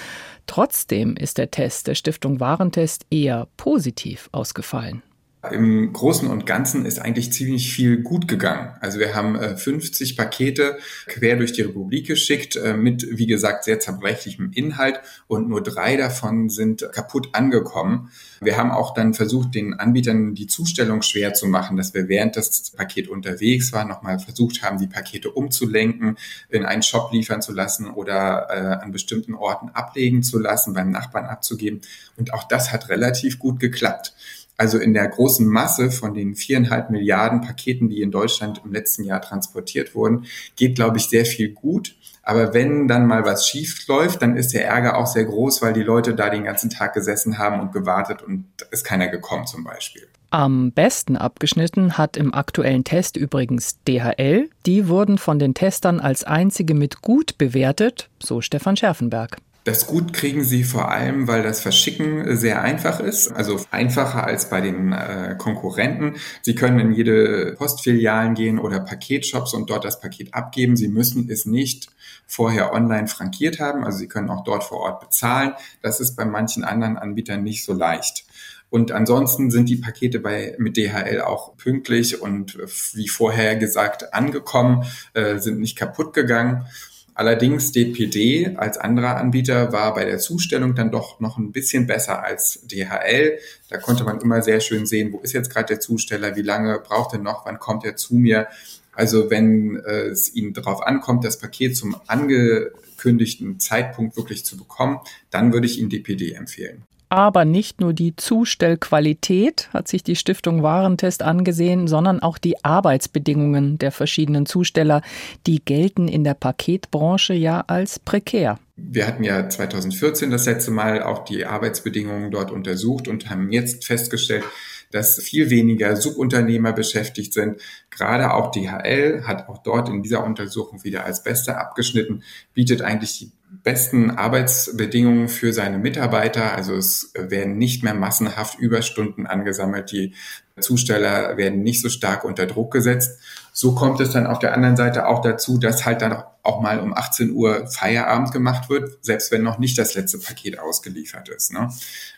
Trotzdem 0.46 1.16
ist 1.16 1.38
der 1.38 1.50
Test 1.50 1.88
der 1.88 1.94
Stiftung 1.94 2.40
Warentest 2.40 3.06
eher 3.10 3.48
positiv 3.56 4.28
ausgefallen. 4.32 5.02
Im 5.50 5.92
Großen 5.92 6.28
und 6.28 6.46
Ganzen 6.46 6.86
ist 6.86 7.00
eigentlich 7.00 7.32
ziemlich 7.32 7.72
viel 7.72 8.02
gut 8.02 8.28
gegangen. 8.28 8.76
Also 8.80 9.00
wir 9.00 9.16
haben 9.16 9.36
50 9.36 10.12
äh, 10.12 10.16
Pakete 10.16 10.78
quer 11.06 11.34
durch 11.34 11.52
die 11.52 11.62
Republik 11.62 12.06
geschickt 12.06 12.54
äh, 12.54 12.74
mit, 12.74 13.04
wie 13.10 13.26
gesagt, 13.26 13.64
sehr 13.64 13.80
zerbrechlichem 13.80 14.52
Inhalt 14.54 15.00
und 15.26 15.48
nur 15.48 15.60
drei 15.60 15.96
davon 15.96 16.48
sind 16.48 16.88
kaputt 16.92 17.30
angekommen. 17.32 18.10
Wir 18.40 18.56
haben 18.56 18.70
auch 18.70 18.94
dann 18.94 19.14
versucht, 19.14 19.56
den 19.56 19.74
Anbietern 19.74 20.36
die 20.36 20.46
Zustellung 20.46 21.02
schwer 21.02 21.34
zu 21.34 21.48
machen, 21.48 21.76
dass 21.76 21.92
wir 21.92 22.06
während 22.06 22.36
das 22.36 22.70
Paket 22.70 23.08
unterwegs 23.08 23.72
war, 23.72 23.84
nochmal 23.84 24.20
versucht 24.20 24.62
haben, 24.62 24.78
die 24.78 24.86
Pakete 24.86 25.30
umzulenken, 25.30 26.18
in 26.50 26.64
einen 26.64 26.82
Shop 26.82 27.12
liefern 27.12 27.42
zu 27.42 27.52
lassen 27.52 27.90
oder 27.90 28.46
äh, 28.48 28.84
an 28.84 28.92
bestimmten 28.92 29.34
Orten 29.34 29.70
ablegen 29.70 30.22
zu 30.22 30.38
lassen, 30.38 30.72
beim 30.72 30.92
Nachbarn 30.92 31.26
abzugeben. 31.26 31.80
Und 32.16 32.32
auch 32.32 32.44
das 32.44 32.72
hat 32.72 32.88
relativ 32.88 33.40
gut 33.40 33.58
geklappt. 33.58 34.14
Also 34.62 34.78
in 34.78 34.94
der 34.94 35.08
großen 35.08 35.44
Masse 35.44 35.90
von 35.90 36.14
den 36.14 36.36
viereinhalb 36.36 36.88
Milliarden 36.88 37.40
Paketen, 37.40 37.88
die 37.88 38.00
in 38.00 38.12
Deutschland 38.12 38.60
im 38.64 38.72
letzten 38.72 39.02
Jahr 39.02 39.20
transportiert 39.20 39.96
wurden, 39.96 40.26
geht, 40.54 40.76
glaube 40.76 40.98
ich, 40.98 41.08
sehr 41.08 41.26
viel 41.26 41.48
gut. 41.48 41.96
Aber 42.22 42.54
wenn 42.54 42.86
dann 42.86 43.08
mal 43.08 43.24
was 43.24 43.48
schief 43.48 43.88
läuft, 43.88 44.22
dann 44.22 44.36
ist 44.36 44.52
der 44.54 44.64
Ärger 44.64 44.98
auch 44.98 45.08
sehr 45.08 45.24
groß, 45.24 45.62
weil 45.62 45.72
die 45.72 45.82
Leute 45.82 46.14
da 46.14 46.30
den 46.30 46.44
ganzen 46.44 46.70
Tag 46.70 46.94
gesessen 46.94 47.38
haben 47.38 47.58
und 47.58 47.72
gewartet 47.72 48.22
und 48.22 48.44
ist 48.70 48.84
keiner 48.84 49.08
gekommen 49.08 49.48
zum 49.48 49.64
Beispiel. 49.64 50.06
Am 50.30 50.70
besten 50.70 51.16
abgeschnitten 51.16 51.98
hat 51.98 52.16
im 52.16 52.32
aktuellen 52.32 52.84
Test 52.84 53.16
übrigens 53.16 53.78
DHL. 53.88 54.48
Die 54.64 54.86
wurden 54.86 55.18
von 55.18 55.40
den 55.40 55.54
Testern 55.54 55.98
als 55.98 56.22
einzige 56.22 56.74
mit 56.74 57.02
gut 57.02 57.36
bewertet, 57.36 58.10
so 58.22 58.40
Stefan 58.40 58.76
Scherfenberg. 58.76 59.38
Das 59.64 59.86
Gut 59.86 60.12
kriegen 60.12 60.42
sie 60.42 60.64
vor 60.64 60.90
allem, 60.90 61.28
weil 61.28 61.44
das 61.44 61.60
Verschicken 61.60 62.36
sehr 62.36 62.62
einfach 62.62 62.98
ist, 62.98 63.28
also 63.28 63.60
einfacher 63.70 64.24
als 64.24 64.50
bei 64.50 64.60
den 64.60 64.92
äh, 64.92 65.36
Konkurrenten. 65.38 66.16
Sie 66.42 66.56
können 66.56 66.80
in 66.80 66.92
jede 66.92 67.54
Postfilialen 67.56 68.34
gehen 68.34 68.58
oder 68.58 68.80
Paketshops 68.80 69.54
und 69.54 69.70
dort 69.70 69.84
das 69.84 70.00
Paket 70.00 70.34
abgeben. 70.34 70.74
Sie 70.74 70.88
müssen 70.88 71.30
es 71.30 71.46
nicht 71.46 71.88
vorher 72.26 72.72
online 72.72 73.06
frankiert 73.06 73.60
haben, 73.60 73.84
also 73.84 73.98
Sie 73.98 74.08
können 74.08 74.30
auch 74.30 74.42
dort 74.42 74.64
vor 74.64 74.80
Ort 74.80 75.00
bezahlen. 75.00 75.52
Das 75.80 76.00
ist 76.00 76.16
bei 76.16 76.24
manchen 76.24 76.64
anderen 76.64 76.96
Anbietern 76.96 77.44
nicht 77.44 77.64
so 77.64 77.72
leicht. 77.72 78.24
Und 78.68 78.90
ansonsten 78.90 79.50
sind 79.50 79.68
die 79.68 79.76
Pakete 79.76 80.18
bei, 80.18 80.56
mit 80.58 80.78
DHL 80.78 81.20
auch 81.20 81.56
pünktlich 81.58 82.20
und 82.22 82.58
wie 82.94 83.06
vorher 83.06 83.54
gesagt 83.56 84.14
angekommen, 84.14 84.84
äh, 85.12 85.38
sind 85.38 85.60
nicht 85.60 85.76
kaputt 85.76 86.14
gegangen. 86.14 86.66
Allerdings 87.14 87.72
DPD 87.72 88.56
als 88.56 88.78
anderer 88.78 89.16
Anbieter 89.16 89.72
war 89.72 89.94
bei 89.94 90.04
der 90.04 90.18
Zustellung 90.18 90.74
dann 90.74 90.90
doch 90.90 91.20
noch 91.20 91.36
ein 91.36 91.52
bisschen 91.52 91.86
besser 91.86 92.22
als 92.22 92.60
DHL. 92.64 93.38
Da 93.68 93.78
konnte 93.78 94.04
man 94.04 94.20
immer 94.20 94.40
sehr 94.40 94.60
schön 94.60 94.86
sehen, 94.86 95.12
wo 95.12 95.18
ist 95.20 95.34
jetzt 95.34 95.50
gerade 95.50 95.66
der 95.66 95.80
Zusteller, 95.80 96.36
wie 96.36 96.42
lange 96.42 96.78
braucht 96.78 97.12
er 97.12 97.18
noch, 97.18 97.44
wann 97.44 97.58
kommt 97.58 97.84
er 97.84 97.96
zu 97.96 98.14
mir. 98.14 98.48
Also 98.94 99.30
wenn 99.30 99.76
äh, 99.76 100.06
es 100.06 100.34
Ihnen 100.34 100.54
darauf 100.54 100.82
ankommt, 100.82 101.24
das 101.24 101.38
Paket 101.38 101.76
zum 101.76 101.96
angekündigten 102.06 103.60
Zeitpunkt 103.60 104.16
wirklich 104.16 104.44
zu 104.44 104.56
bekommen, 104.56 105.00
dann 105.30 105.52
würde 105.52 105.66
ich 105.66 105.78
Ihnen 105.78 105.90
DPD 105.90 106.32
empfehlen. 106.32 106.82
Aber 107.12 107.44
nicht 107.44 107.78
nur 107.78 107.92
die 107.92 108.16
Zustellqualität 108.16 109.68
hat 109.74 109.86
sich 109.86 110.02
die 110.02 110.16
Stiftung 110.16 110.62
Warentest 110.62 111.22
angesehen, 111.22 111.86
sondern 111.86 112.20
auch 112.20 112.38
die 112.38 112.64
Arbeitsbedingungen 112.64 113.76
der 113.76 113.92
verschiedenen 113.92 114.46
Zusteller. 114.46 115.02
Die 115.46 115.62
gelten 115.62 116.08
in 116.08 116.24
der 116.24 116.32
Paketbranche 116.32 117.34
ja 117.34 117.64
als 117.66 117.98
prekär. 117.98 118.58
Wir 118.76 119.06
hatten 119.06 119.24
ja 119.24 119.46
2014 119.46 120.30
das 120.30 120.46
letzte 120.46 120.70
Mal 120.70 121.02
auch 121.02 121.26
die 121.26 121.44
Arbeitsbedingungen 121.44 122.30
dort 122.30 122.50
untersucht 122.50 123.08
und 123.08 123.28
haben 123.28 123.52
jetzt 123.52 123.84
festgestellt, 123.84 124.44
dass 124.90 125.20
viel 125.20 125.50
weniger 125.50 125.96
Subunternehmer 125.96 126.72
beschäftigt 126.72 127.34
sind. 127.34 127.60
Gerade 127.90 128.32
auch 128.32 128.52
DHL 128.52 129.24
hat 129.26 129.50
auch 129.50 129.58
dort 129.58 129.90
in 129.90 130.02
dieser 130.02 130.24
Untersuchung 130.24 130.82
wieder 130.82 131.04
als 131.04 131.22
Beste 131.22 131.58
abgeschnitten, 131.58 132.22
bietet 132.54 132.80
eigentlich 132.80 133.18
die 133.18 133.32
besten 133.62 134.10
Arbeitsbedingungen 134.10 135.28
für 135.28 135.52
seine 135.52 135.78
Mitarbeiter. 135.78 136.54
Also 136.54 136.74
es 136.74 137.12
werden 137.14 137.58
nicht 137.58 137.84
mehr 137.84 137.94
massenhaft 137.94 138.58
Überstunden 138.58 139.26
angesammelt. 139.26 139.92
Die 139.92 140.14
Zusteller 140.60 141.36
werden 141.36 141.62
nicht 141.62 141.80
so 141.80 141.88
stark 141.88 142.24
unter 142.24 142.46
Druck 142.46 142.72
gesetzt. 142.72 143.18
So 143.52 143.74
kommt 143.74 144.00
es 144.00 144.12
dann 144.12 144.26
auf 144.26 144.38
der 144.38 144.54
anderen 144.54 144.76
Seite 144.76 145.06
auch 145.06 145.20
dazu, 145.20 145.58
dass 145.58 145.84
halt 145.84 146.00
dann 146.00 146.22
auch 146.42 146.60
mal 146.60 146.80
um 146.80 146.94
18 146.94 147.32
Uhr 147.32 147.66
Feierabend 147.68 148.32
gemacht 148.32 148.68
wird, 148.68 149.04
selbst 149.04 149.30
wenn 149.30 149.42
noch 149.42 149.58
nicht 149.58 149.78
das 149.78 149.94
letzte 149.94 150.18
Paket 150.18 150.58
ausgeliefert 150.58 151.28
ist. 151.28 151.52
Ne? 151.52 151.68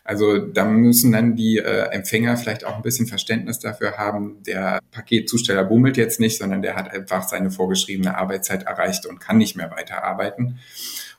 Also 0.05 0.39
da 0.39 0.65
müssen 0.65 1.13
dann 1.13 1.37
die 1.37 1.59
äh, 1.59 1.91
Empfänger 1.91 2.37
vielleicht 2.37 2.65
auch 2.65 2.77
ein 2.77 2.83
bisschen 2.83 3.07
Verständnis 3.07 3.59
dafür 3.59 3.99
haben, 3.99 4.43
der 4.45 4.81
Paketzusteller 4.93 5.65
bummelt 5.65 5.97
jetzt 5.97 6.21
nicht, 6.21 6.39
sondern 6.39 6.63
der 6.63 6.77
hat 6.77 6.91
einfach 6.91 7.29
seine 7.29 7.51
vorgeschriebene 7.51 8.17
Arbeitszeit 8.17 8.63
erreicht 8.63 9.05
und 9.05 9.21
kann 9.21 9.37
nicht 9.37 9.57
mehr 9.57 9.71
weiterarbeiten. 9.71 10.59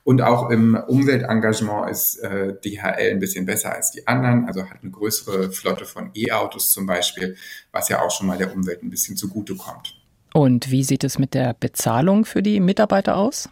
Und 0.06 0.22
auch 0.22 0.50
im 0.50 0.76
Umweltengagement 0.76 1.90
ist 1.90 2.18
äh, 2.22 2.54
DHL 2.64 3.10
ein 3.10 3.18
bisschen 3.18 3.44
besser 3.44 3.74
als 3.74 3.90
die 3.90 4.06
anderen, 4.06 4.44
also 4.44 4.62
hat 4.62 4.78
eine 4.80 4.92
größere 4.92 5.50
Flotte 5.50 5.84
von 5.84 6.12
E-Autos 6.14 6.70
zum 6.70 6.86
Beispiel, 6.86 7.34
was 7.72 7.88
ja 7.88 8.00
auch 8.00 8.12
schon 8.12 8.28
mal 8.28 8.38
der 8.38 8.54
Umwelt 8.54 8.84
ein 8.84 8.90
bisschen 8.90 9.16
zugutekommt. 9.16 10.00
Und 10.32 10.70
wie 10.70 10.84
sieht 10.84 11.02
es 11.02 11.18
mit 11.18 11.34
der 11.34 11.54
Bezahlung 11.58 12.24
für 12.24 12.40
die 12.40 12.60
Mitarbeiter 12.60 13.16
aus? 13.16 13.48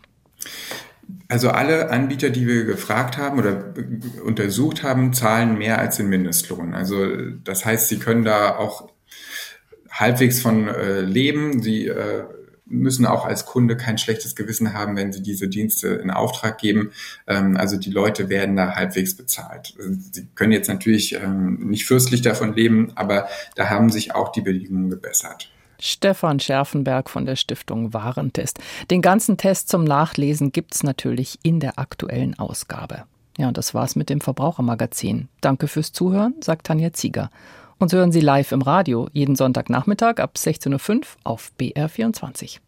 Also 1.26 1.50
alle 1.50 1.90
Anbieter, 1.90 2.30
die 2.30 2.46
wir 2.46 2.64
gefragt 2.66 3.18
haben 3.18 3.40
oder 3.40 3.74
untersucht 4.24 4.84
haben, 4.84 5.12
zahlen 5.12 5.58
mehr 5.58 5.80
als 5.80 5.96
den 5.96 6.08
Mindestlohn. 6.08 6.72
Also 6.72 7.04
das 7.42 7.64
heißt, 7.64 7.88
sie 7.88 7.98
können 7.98 8.24
da 8.24 8.56
auch 8.56 8.92
halbwegs 9.90 10.40
von 10.40 10.68
äh, 10.68 11.00
leben. 11.00 11.60
Sie 11.62 11.88
äh, 11.88 12.22
müssen 12.66 13.06
auch 13.06 13.26
als 13.26 13.46
Kunde 13.46 13.76
kein 13.76 13.98
schlechtes 13.98 14.34
Gewissen 14.34 14.72
haben, 14.72 14.96
wenn 14.96 15.12
sie 15.12 15.22
diese 15.22 15.48
Dienste 15.48 15.88
in 15.88 16.10
Auftrag 16.10 16.58
geben. 16.58 16.92
Ähm, 17.26 17.56
also 17.56 17.76
die 17.76 17.90
Leute 17.90 18.28
werden 18.28 18.56
da 18.56 18.74
halbwegs 18.74 19.16
bezahlt. 19.16 19.74
Sie 20.12 20.26
können 20.34 20.52
jetzt 20.52 20.68
natürlich 20.68 21.14
ähm, 21.14 21.68
nicht 21.68 21.84
fürstlich 21.86 22.22
davon 22.22 22.54
leben, 22.54 22.92
aber 22.94 23.28
da 23.54 23.70
haben 23.70 23.90
sich 23.90 24.14
auch 24.14 24.32
die 24.32 24.40
Bedingungen 24.40 24.90
gebessert. 24.90 25.50
Stefan 25.80 26.40
Scherfenberg 26.40 27.10
von 27.10 27.26
der 27.26 27.36
Stiftung 27.36 27.92
Warentest. 27.92 28.58
Den 28.90 29.02
ganzen 29.02 29.36
Test 29.36 29.68
zum 29.68 29.84
Nachlesen 29.84 30.52
gibt's 30.52 30.82
natürlich 30.82 31.38
in 31.42 31.60
der 31.60 31.78
aktuellen 31.78 32.38
Ausgabe. 32.38 33.04
Ja, 33.36 33.48
und 33.48 33.58
das 33.58 33.74
war's 33.74 33.96
mit 33.96 34.08
dem 34.08 34.20
Verbrauchermagazin. 34.20 35.28
Danke 35.40 35.66
fürs 35.66 35.92
Zuhören, 35.92 36.34
sagt 36.40 36.66
Tanja 36.66 36.92
Zieger. 36.92 37.30
Uns 37.84 37.92
hören 37.92 38.12
Sie 38.12 38.20
live 38.20 38.52
im 38.52 38.62
Radio 38.62 39.10
jeden 39.12 39.36
Sonntagnachmittag 39.36 40.16
ab 40.16 40.36
16.05 40.38 40.94
Uhr 40.94 41.02
auf 41.24 41.52
BR24. 41.60 42.60